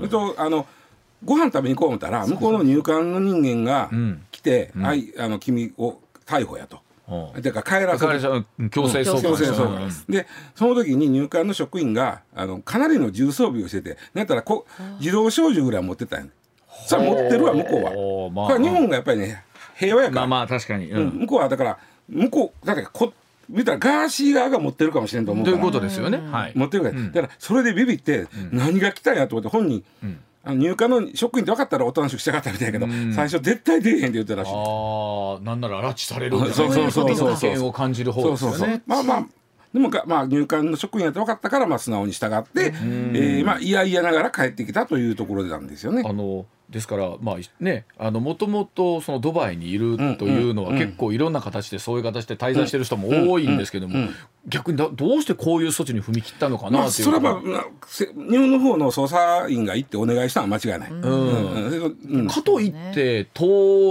[0.00, 0.66] けとあの
[1.24, 3.90] ご飯食べに行こう思ったら向こうの入管の人間が
[4.30, 6.80] 来て「はい、あの君を逮捕や」と。
[7.40, 14.66] だから帰らせる強制送還でその時に入管の職員があのかなりの重装備をしててなんたらこ
[15.00, 16.26] 自動小銃ぐらい持ってたんや。
[16.86, 19.44] さあ持ってるわ向こうは、これ日本がやっぱりね
[19.76, 20.26] 平和やから。
[20.26, 23.12] まあまあ確かに、うん、向こうはだから向こうだからこ
[23.48, 25.56] 見たらガーシー側が持ってるかもしれんと思うから。
[25.56, 34.52] ということですよね、はい、持ってるから、だからそれでビビって何が来たんやと思って本人、うんあの入管の職員って分かったらおとなしくしたかったみたいやけど、最初絶対出えへんって言ってたらしい。
[34.54, 37.30] ああなんなら拉致されるんそうそうそうそう。
[37.34, 38.56] 危険を感じる方ですよね。
[38.56, 38.82] そうそうそう。
[38.86, 39.26] まあまあ
[39.72, 46.02] でもまあ、入管の職員やって分かったから、まあ、素直に従って、えーまあ、いやいやながら帰ってきたというところなんですよね。
[46.04, 54.08] あのですからまあねあのもともとそのドバイにいるというのは結構いろんな形でそういう形で滞在してる人も多いんですけども
[54.46, 58.06] 逆にどうしてこういう措置に踏み切ったのかなっていう、それは、まあ、日
[58.38, 60.90] 本の方の捜査員が行ってお願いしたのは間違いない。
[60.90, 62.26] うん。
[62.26, 63.44] かといって通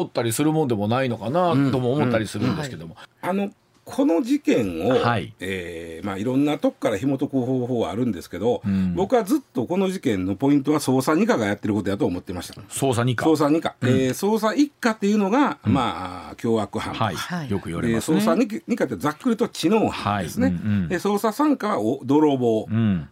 [0.05, 2.95] ったりするもんでもないのかなとも思ったりするんですけども。
[3.21, 3.51] あの
[3.89, 12.62] この事件を、はい、えー、まあ、いろんなとこから紐解く方法はあるんですけど、うん、僕はずっとこの事件のポイントは捜査二課がやってることだと思ってました。
[12.62, 13.25] 捜査二課。
[13.25, 20.56] 捜査二課、うん、えー、捜査一課っていうのが、うん、まあ凶悪犯、はい、よく言われます、ね、捜査二課ってざっくりと知能犯ですね、はい。
[20.56, 22.67] うんうん、で捜査三課はお泥棒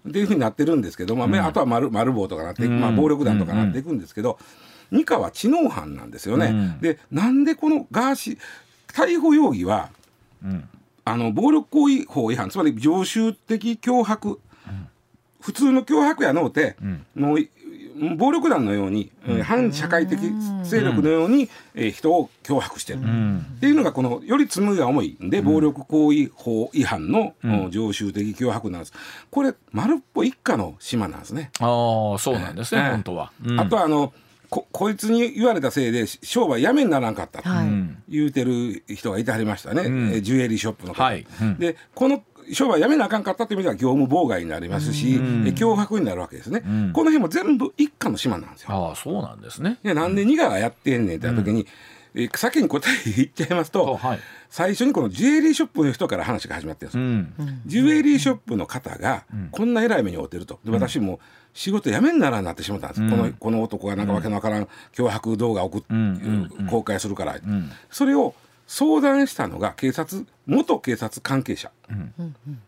[0.08, 4.38] っていうふうになってるんですけど、まああとは丸丸棒とかなって、まあ、暴力団とかなっていくんですけど、
[4.92, 8.38] 二課は知能犯なんですよね、でなんでこのガーシー
[8.94, 9.90] 逮捕容疑は、
[10.44, 10.70] うん。
[11.06, 14.88] あの暴力行為法違反つまり常習的脅迫、うん、
[15.40, 16.76] 普通の脅迫やのうて、
[18.18, 20.20] 暴力団のように、うん、反社会的
[20.64, 25.30] 勢力のように、うん、えー、人を脅迫してる、うん、っていうのがこのより罪が重いん。
[25.30, 27.34] で、暴力行為法違反の、
[27.70, 28.94] 常習的脅迫なんです。
[29.32, 31.52] これ丸っぽ一家の島なんですね。
[31.60, 34.14] ああそうなんですね、えー、本当は、あとはあの
[34.50, 37.42] ここいつに言われたせいで商売やめにならんかった。
[37.42, 37.50] と
[38.10, 41.26] 言うてる人がいてはりましたね、うん、ジュエリーショップの方、はい。
[41.42, 48.70] うん、でこの商売やめなあかんかったという意味では業務妨害になりますし、うん、脅迫になるわけですね、うん、この辺も全部一家の島なんですよ。
[48.70, 49.80] ああそうなんですね。
[49.84, 51.68] でなんで二がやってんねんって言った時に、
[52.18, 60.60] え先に答え言っちゃいますと、はい、最初にこのジュエリーショップの人から話が始まってるんです、うん、ジュエリーショップの方がこんな偉い目に遭ってると。
[60.66, 61.20] で私も
[61.54, 65.82] 仕事辞めんならんなってしまったんです、うん、このこの男がなんかわけのわからん脅迫動画を送っ、
[66.70, 67.36] 公開するから、
[67.90, 68.36] それを
[68.68, 71.72] 相談したのが警察元警察関係者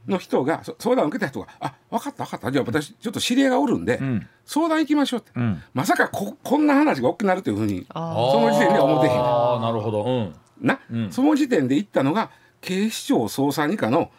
[0.07, 2.51] の人が、相談を受けた人が「あ分かった分かった。
[2.51, 9.13] じゃあ私ちょっと知り合いがおるんで、うん、相談行きましょう」って、うん、まさかここんな話が大きくなるというふうにその時点では思ってへん。
[9.13, 10.79] あなるほど、うん、な、
[11.11, 12.31] その時点で行ったのが
[12.61, 14.09] 警視庁捜査二課の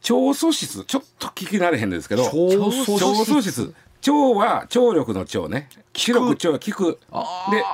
[0.00, 0.84] 調素室。
[0.84, 3.74] ちょっと聞き慣れへんですけど調素室。
[4.06, 5.70] 腸は聴力の腸ね。
[5.94, 6.30] 広く。
[6.30, 6.98] 腸は聞く
[7.50, 7.64] で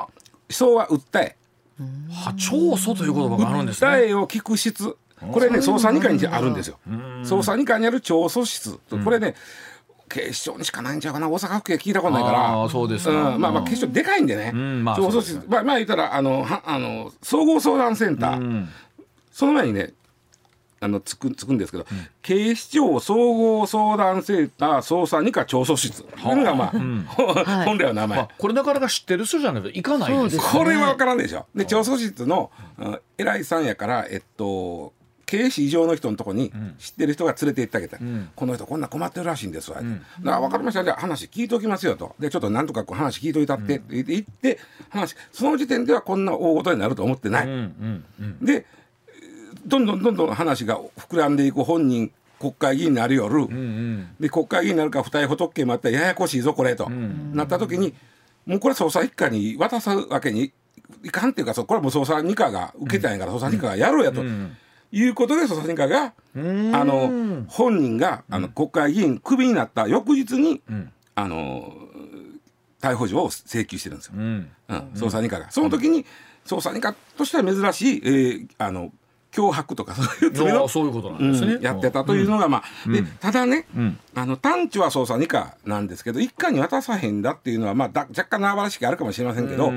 [0.48, 1.36] 訴は訴え
[2.10, 3.90] は調訴という言葉があるんですね。
[3.90, 4.96] 訴えを聞く質。
[5.32, 6.78] これね捜査二課にあるんですよ。
[6.88, 9.34] 捜査二課にある調訴室これね、
[10.08, 11.28] 警視庁にしかないんちゃうかな。
[11.28, 12.62] 大阪府警聞いたことないから。
[12.64, 18.66] あそうですうん、まあまあ警視庁でかいんでね、んまあ調査室まあまあ言ったらあのはあの総合相談センター、
[19.30, 19.92] その前にね
[20.82, 21.86] あのつくつくんですけど、
[22.22, 26.02] 警視庁総合相談センター捜査二課調査室。
[26.02, 26.76] これがまあ、
[27.44, 31.46] はい本来の名前、まあ、これなかなか知ってる人じゃないといかないですよそうこれは分からんでしょ。
[31.54, 33.00] で調査室のうん。
[33.18, 34.94] 偉いさんやからえっと
[35.30, 37.98] 警視以上の人のとこに知ってる人が連れて行ってあげた、
[38.34, 39.90] この人こんな困ってるらしいんですわ、だか
[40.22, 40.82] ら分かりました。
[40.82, 42.16] じゃあ話聞いておきますよと。
[42.18, 44.58] でちょっとなんとかこう話聞いといたってって言って
[44.88, 47.48] 話その時点ではこんな大事になると思ってない、
[48.42, 48.66] で
[49.66, 53.46] どんどんどんどん話が膨らんでいく本人国会議員になる夜、
[54.18, 57.94] で国会議員になるから不逮捕特権もあってややこしいぞこれと、なった時に
[58.46, 60.52] もうこれ捜査一課に渡すわけに
[61.02, 64.22] いかんっていうかこれはもう捜査二課が受けたんやから、捜査二課がやろうやと。
[64.92, 70.62] いうことで捜査二課があの本人があの国会議員クビになった翌日に、
[71.14, 71.72] あの
[72.80, 74.50] 逮捕状を請求してるんですよ、うん。
[74.94, 75.50] 捜査二課が。
[75.50, 76.06] その時に
[76.46, 78.90] 捜査二課としては珍しい、えーあの
[79.32, 80.36] 脅迫とかそういう
[80.68, 81.62] そういうことなんですね、うん。
[81.62, 83.66] やってたというのが、まあでただね、
[84.14, 89.72] あの探知は捜査二課なんですけど一課に渡さへんだっていうのは、まあ、だ若干縄張らしきあるかもしれませんけど、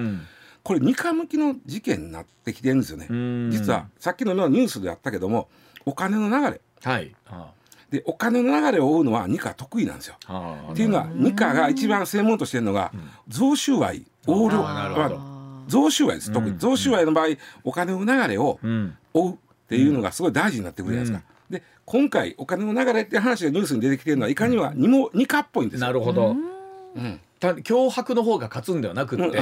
[0.64, 3.08] これ二課向きの事件になってきてるんですよね。
[3.51, 5.49] 実はさっきのニュースであったけども
[5.86, 6.62] お金の流れ。
[6.84, 7.16] はい。
[7.28, 7.51] あ
[7.91, 10.16] でお金の流れを追うのは二課得意なんですよ。
[10.26, 12.91] あっていうのは二課が一番専門としてるのが
[13.28, 14.66] 贈収賄横領。
[14.66, 15.18] あーなるほど。
[15.20, 15.33] まあ
[15.68, 16.32] 贈収賄です。
[16.32, 18.97] 特に贈収賄の場合お金の流れをん。
[19.14, 19.36] 追うっ
[19.68, 21.34] ていうのがすごい大事になってくるじゃないですか。
[21.49, 25.82] で今回お金の流れって話がニュースに出てきてるのはいかには二も二課っぽいんです。
[25.82, 25.88] よ。
[25.88, 26.36] なるほど、
[26.95, 27.20] うん。
[27.39, 29.41] た脅迫の方が勝つんではなくって、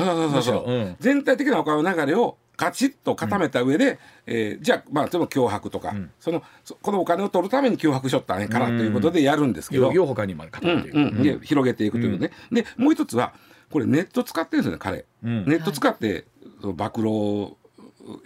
[1.00, 11.04] 全体的なお金の流れをカチッと固めた上で、えーじゃあまあでも脅迫とか、そのそこのお金を取るために脅迫しよったんやからということでやるんですけど、よよ他にまで語っていく、うん。
[11.04, 11.24] うん。
[11.24, 13.34] で広げていくというね、でもう一つは
[13.72, 15.46] これネット使ってるんですよね彼、ん。
[15.46, 16.26] ネット使って
[16.62, 17.58] その暴露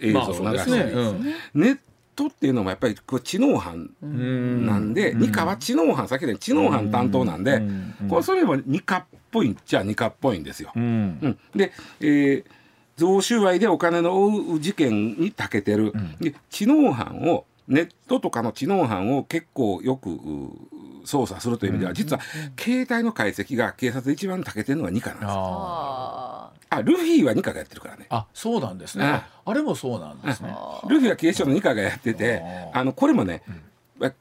[0.00, 0.76] 映像まあをそうですね。
[0.76, 1.24] 流してる、うん。
[1.54, 1.78] ネッ
[2.14, 7.62] トっていうのもやっぱりこう知能犯なんで、二課は知能犯さっきで知能犯担当なんで、
[8.08, 10.72] これそれも二課っぽいっちゃ二課っぽいんですよ。
[10.74, 11.18] うん。
[11.22, 12.44] うん、で、えー
[12.96, 20.50] 贈収賄でお金の追う事件に長けてる、で知能犯をネットとかの知能犯を結構よくう
[21.04, 22.20] 捜査するという意味では、実は
[22.58, 28.06] 携帯の解析が警察で一番長けてるのは2課なんですあああルフィは2課がやってるからね。
[28.08, 30.54] ああそうなんですね、ああれもそうなんですね、
[30.88, 32.42] ルフィは警視庁の2課がやってて
[32.72, 33.42] ああのこれもね、
[33.98, 34.12] ま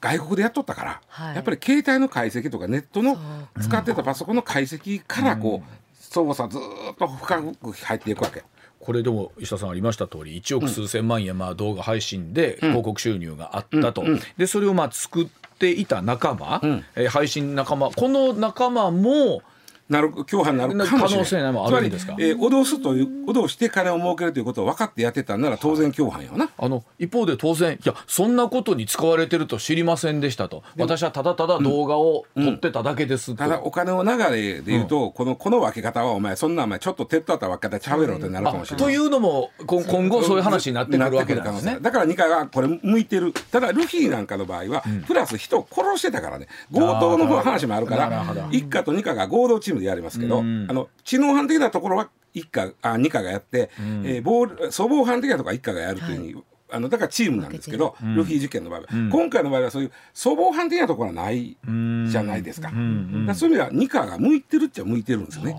[0.00, 1.34] 外国でやっとったから、はい。
[1.36, 3.18] やっぱり携帯の解析とかネットの
[3.60, 8.42] 使ってたパソコンの解析からこう、捜査ずーっと深く入っていくわけ。
[8.80, 14.02] これでも石田さんありました通り1億数千万円まあ動画配信で広告収入があったと、
[14.38, 15.28] でそれをまあ作っ
[15.58, 16.84] ていた仲間、ん。
[16.96, 19.42] えー配信仲間この仲間も
[19.90, 21.52] なる共犯になるかもしれない。
[21.52, 22.12] 可能性もあるんですか？
[22.12, 26.48] つまり、えー脅すという脅して金を儲けるということを分かってやってたんなら当然共犯よな。
[26.56, 30.62] あの一方で当然いやそんなことに使われてると知りませんでしたと。
[30.78, 38.86] 私はただただ動画を撮ってただけですと、ただお金の流れで言うと、このこの分け方はお前そんなお前ちょっと手っ取った分け方ちゃうやろってなるかもしれない。
[38.86, 41.78] というのもこ今後そういう話になってくるわけなんですね。
[41.80, 43.32] だから2回はこれ向いてる。
[43.50, 46.46] ただルフィなんかの場合は、プラス人を殺してたからね。
[46.72, 48.40] 強盗の話もあるからなるほど。
[48.42, 53.70] 1課と2課が合同チームでやりますけど、あの知能犯的なところは一課あ2課がやって、
[54.04, 62.78] えー暴粗暴犯的なところは1課がやるというふうに、あのだからチームなんですけど、ルフィ事件の場合は、今回の場合はそういう粗暴犯的なところはないじゃないですか,、だか
[63.26, 65.56] らそういう意味では2課が向いてるっちゃ向いてるんですね。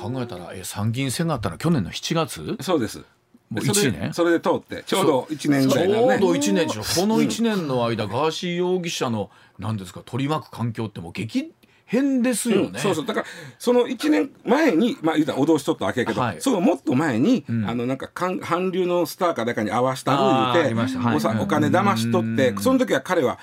[0.00, 2.56] 考えたらえ参議院選があったのは去年の7月？
[2.60, 3.04] そうです。
[3.50, 6.14] もうそれ一年それで通ってちょうど1年ぐちらいになるね。
[6.14, 6.82] ょうど1年でしょ。
[6.82, 11.52] この1年の間ガーシー容疑者の何ですか取り巻く環境ってもう激
[11.90, 13.06] 変ですよね、そうそう。
[13.06, 13.26] だから
[13.58, 16.40] その1年前にまあ言うたら脅しとったわけやけど、はい。
[16.40, 21.16] そのもっと前に、あのなんか韓韓流のスターか誰かに会わしたる言うて、はい。
[21.16, 23.40] おさお金騙しとってその時は彼は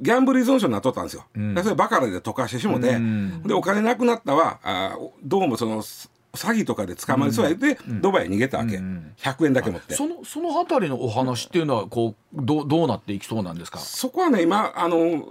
[0.00, 1.26] ギャンブル依存症になっとったんですよ。
[1.34, 2.98] だからそれバカラで溶かしてしもて、
[3.44, 4.58] でお金なくなったわ。
[4.62, 9.94] あーどうもその詐欺とかで捕まりそうや言って、ドバイに逃げたわけ、100円だけ持って。
[9.94, 13.78] そのそのあたりのお話っていうのはこうどうどうなっていきそうなんですか？
[13.80, 15.28] そこはね今あの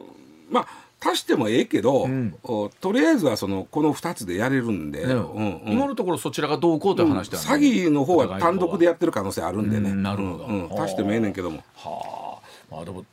[0.52, 0.68] まあ
[1.04, 2.08] 足してもええけど、
[2.44, 5.74] おとりあえずはそのこの2つでやれるんで、ねうんうん。
[5.74, 9.90] 今のところそちらがどうこうという話ではない、詐欺の方は単独でやってる可能性あるんでね。
[9.90, 10.46] うんなるほど。
[10.46, 10.82] うんうん。
[10.82, 11.64] 足してもええねんけども。
[11.76, 12.76] はあ。
[12.76, 13.04] まあでも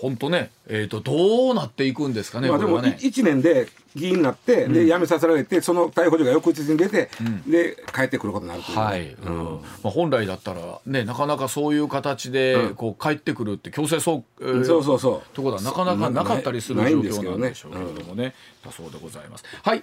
[0.00, 9.10] 本当ね、えーと、どうなっていくんですかね、まあ、でも1年で議員になって、で辞めさせられて、その逮捕状が翌日に出て、うん、で帰ってくることになるという、はい。
[9.12, 9.44] うん、
[9.82, 15.34] まあ、本来だったら、ね、なかなかそういう形でこう帰ってくるって強制送、えー、そうそうそう。
[15.34, 19.44] ところはなかなかなかったりする状況なんでしょうけれどもね、ねだそうでございます。
[19.62, 19.82] はい。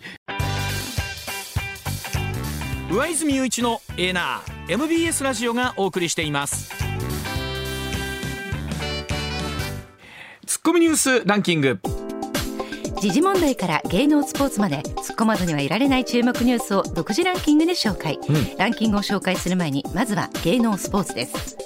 [2.92, 6.74] 上泉雄一のエーナー MBS ラジオがお送りしています。
[10.52, 11.80] ツッコミニュースランキング。
[13.00, 21.58] 時事問題から芸能スポーツまで突っ込まずにはいられない注目ニュースを独自ランキングで紹介、うん、ランキングを紹介する前にまずは芸能スポーツです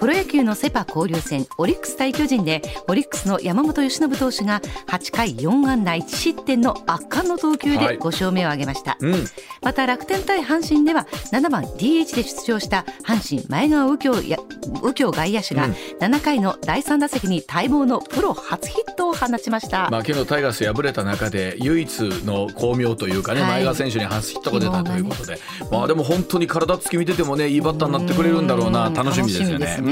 [0.00, 9.24] プロ野球のセパ交流戦オリックス対巨人でオリックスの山本由伸投手が8回4安打1失点の圧巻の投球で5勝目を挙げました、はいうん、
[9.62, 14.38] また楽天対阪神では7番 DH で出場した阪神前川右京や
[14.82, 15.68] 右京外野手が
[16.00, 25.40] 7回の第3打席に待望のプロ初ヒットを放ちました、まあ、昨日タイガース敗れた中で唯一の巧妙というかね、はい、前川選手に初ヒットが出たということで、ね、
[25.70, 28.90] まあ、でも本当に体つき見ててもねいいバッターになってくれるんだろうな。
[28.90, 29.89] 楽しみですよね。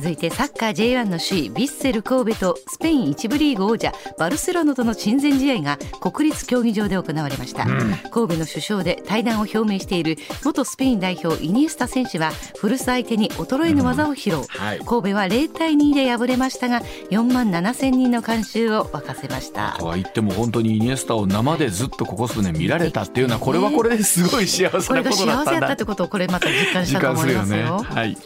[0.00, 14.42] 続いてサッカー J1 の首位ヴィッセル神戸とスペイン1部リーグ王者バルセロナとの親善試合が国立競技場で行われました、うん、神戸の首相で対談を表明している元スペイン代表イニエスタ選手は古巣相手に衰えぬ技を披露、うん。
[14.44, 16.80] はい、神戸は0対2で敗れましたが
[17.10, 19.76] 4万7千人の観衆を沸かせました。
[19.78, 27.58] とは言っても本当にイニエスタを生でずっとここ数年見られたっていうのはこれはこれですごい幸せなことだったんだ、これが幸せやったってことをこれまた実感したと思いますよ。
[27.58, 28.16] よね、はい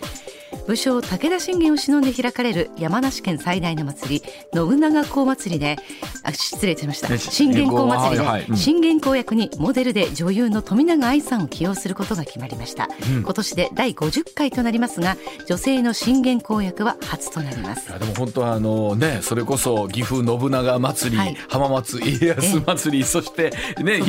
[0.66, 4.22] 武将武田信玄を忍んで開かれる山梨県最大の祭り
[4.54, 5.76] 信長公祭りで
[6.22, 7.16] あ失礼しました。
[7.18, 17.98] 信玄公祭りで、はい信玄公役にモデルで女優の富永愛さんを起用することが決まりました、うん、今年で第50回となりますが女性の信玄公役は初となります。
[17.98, 23.52] でも本当はあのねそれこそ岐阜信長祭り、はい、浜松家康祭りそして
[23.82, 24.00] ね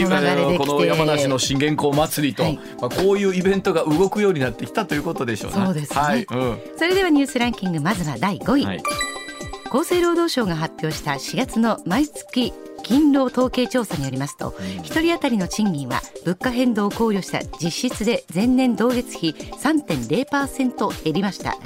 [0.57, 6.25] この山梨の信玄公祭りと、はい、まあこういうイベントが動くようになってきたということでしょうねそうですね、はい。
[6.29, 6.44] うん
[6.77, 8.83] それではニュースランキングまずは第5位、はい、
[9.65, 12.53] 厚生労働省が発表した4月の毎月
[12.83, 21.57] 勤労統計調査によりますと、1人当たりの賃金は物価変動を考慮した実質で前年同月比3.0%減りました。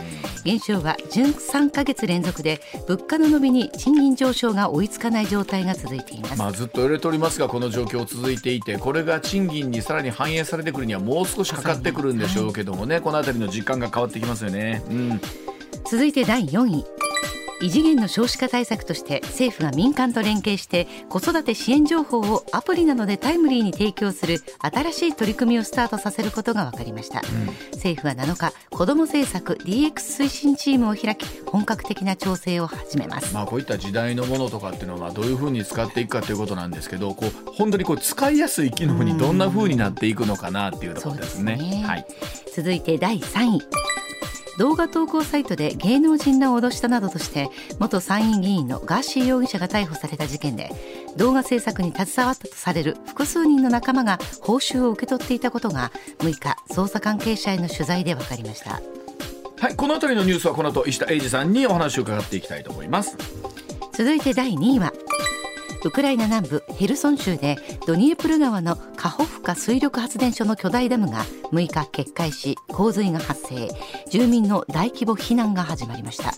[0.44, 15.22] 減少は13か月連続で物価の伸びに賃金上昇が追いつかない状態が続いています、まあ、ずっと言われておりますがこの状況続いていてこれが賃金にさらに反映されてくるにはもう少しかかってくるんでしょうけどもね、はい、この辺りの実感が変わってきますよね、うん、
[15.90, 16.86] 続いて第4位
[17.62, 41.58] 異次元の少子化対策として政府が民間と連携して子育て支援情報をアプリなどでタイムリーに提供する新しい取り組みをスタートさせることが分かりました、うん、政府は7日子ども政策 DX 推進チームを開き本格的な調整を始めます、まあ、こういった時代のものとかっていうのはどういうふうに使っていくかということなんですけどこう本当にこう使いやすい機能にどんなふうになっていくのかなっていうところですね。
[41.58, 41.84] ね。
[41.86, 42.06] はい、
[42.56, 43.62] 続いて第3位
[44.60, 47.50] 動画投稿サイトで芸能人らを脅したなどとして
[47.80, 50.70] 元参院議員のガーシー容疑者が逮捕された事件で
[51.16, 58.82] 動画制作に携わったとされる複数人の仲間が報酬を受け取っていたことが6日捜査関係者への取材で分かりました。
[59.60, 63.18] はいこの辺りのニュースはこの後石田英二さんにお話を伺っていきたいと思います。
[63.94, 64.94] 続いて第2位は
[65.86, 67.56] ウクライナ南部ヘルソン州で
[67.88, 73.70] ドニエプル川のカホフカ水力発電所の巨大ダムが6日決壊し洪水が発生。
[74.10, 76.34] 住民の大規模避難が始まりました。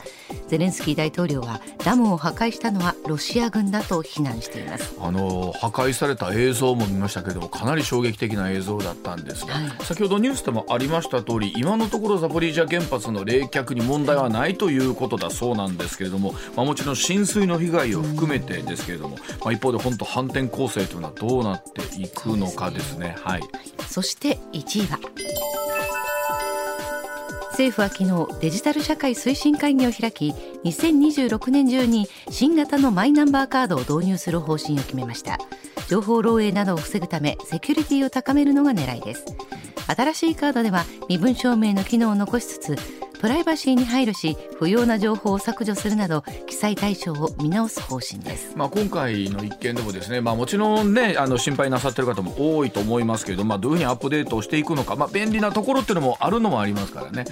[0.47, 4.95] ゼレンスキー大統領はダムを破壊したのはロシア軍だと非難しています。
[4.99, 23.15] あの破壊された映像も見ましたけどかなり衝撃的な映像だったんですが、はい、先ほどニュースでもありました通り今のところザポリージャ原発の冷却に問題はないということだそうなんですけれども、まあ、もちろん浸水の被害を含めてですけれども、まあ、一方で本当反転攻勢というのはどうなっていくのかですね。
[23.23, 23.41] はい、
[23.87, 24.99] そして1位は。
[27.51, 35.37] 政府は昨日デジタル社会推進会議を開き2026年中に新型のマイナンバーカードを導入する方針を決めました。
[35.87, 39.25] 情報漏洩などを防ぐためセキュリティを高めるのが狙いです。
[39.87, 42.77] 新しいカードでは身分証明の機能を残しつつ
[43.21, 57.25] プライバシーに配慮し不要な情報を削除するなど記載対象を見直す方針です、まあ、今回の一件でもですね、まあ、もちろんねあの心配なさってる方も多いと思いますけれど、まあ、どういうふうにアップデートをしていくのか、まあ、便利なところっていうのもあるのもありますからね。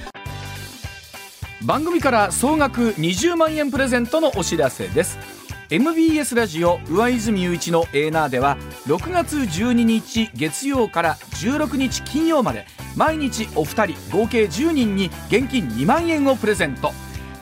[1.66, 5.39] 番組から総額20万円プレゼントのお知らせです。
[5.72, 8.58] MBS ラジオ上泉雄一のエーナーでは
[8.88, 12.66] 6月12日月曜から16日金曜まで
[12.96, 16.92] 毎日お二人合計10人に現金2万円をプレゼント。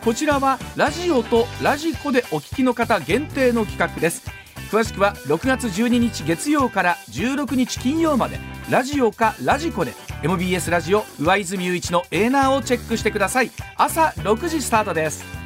[0.04, 4.30] こちらはラジオとラジコでお聞きの方限定の企画です。
[4.72, 13.52] 詳しくは6月12日月曜から16日金曜までラジオかラジコで MBS ラジオ上泉雄一のエーナーをチェックしてください。
[13.78, 15.37] 朝6時スタートです。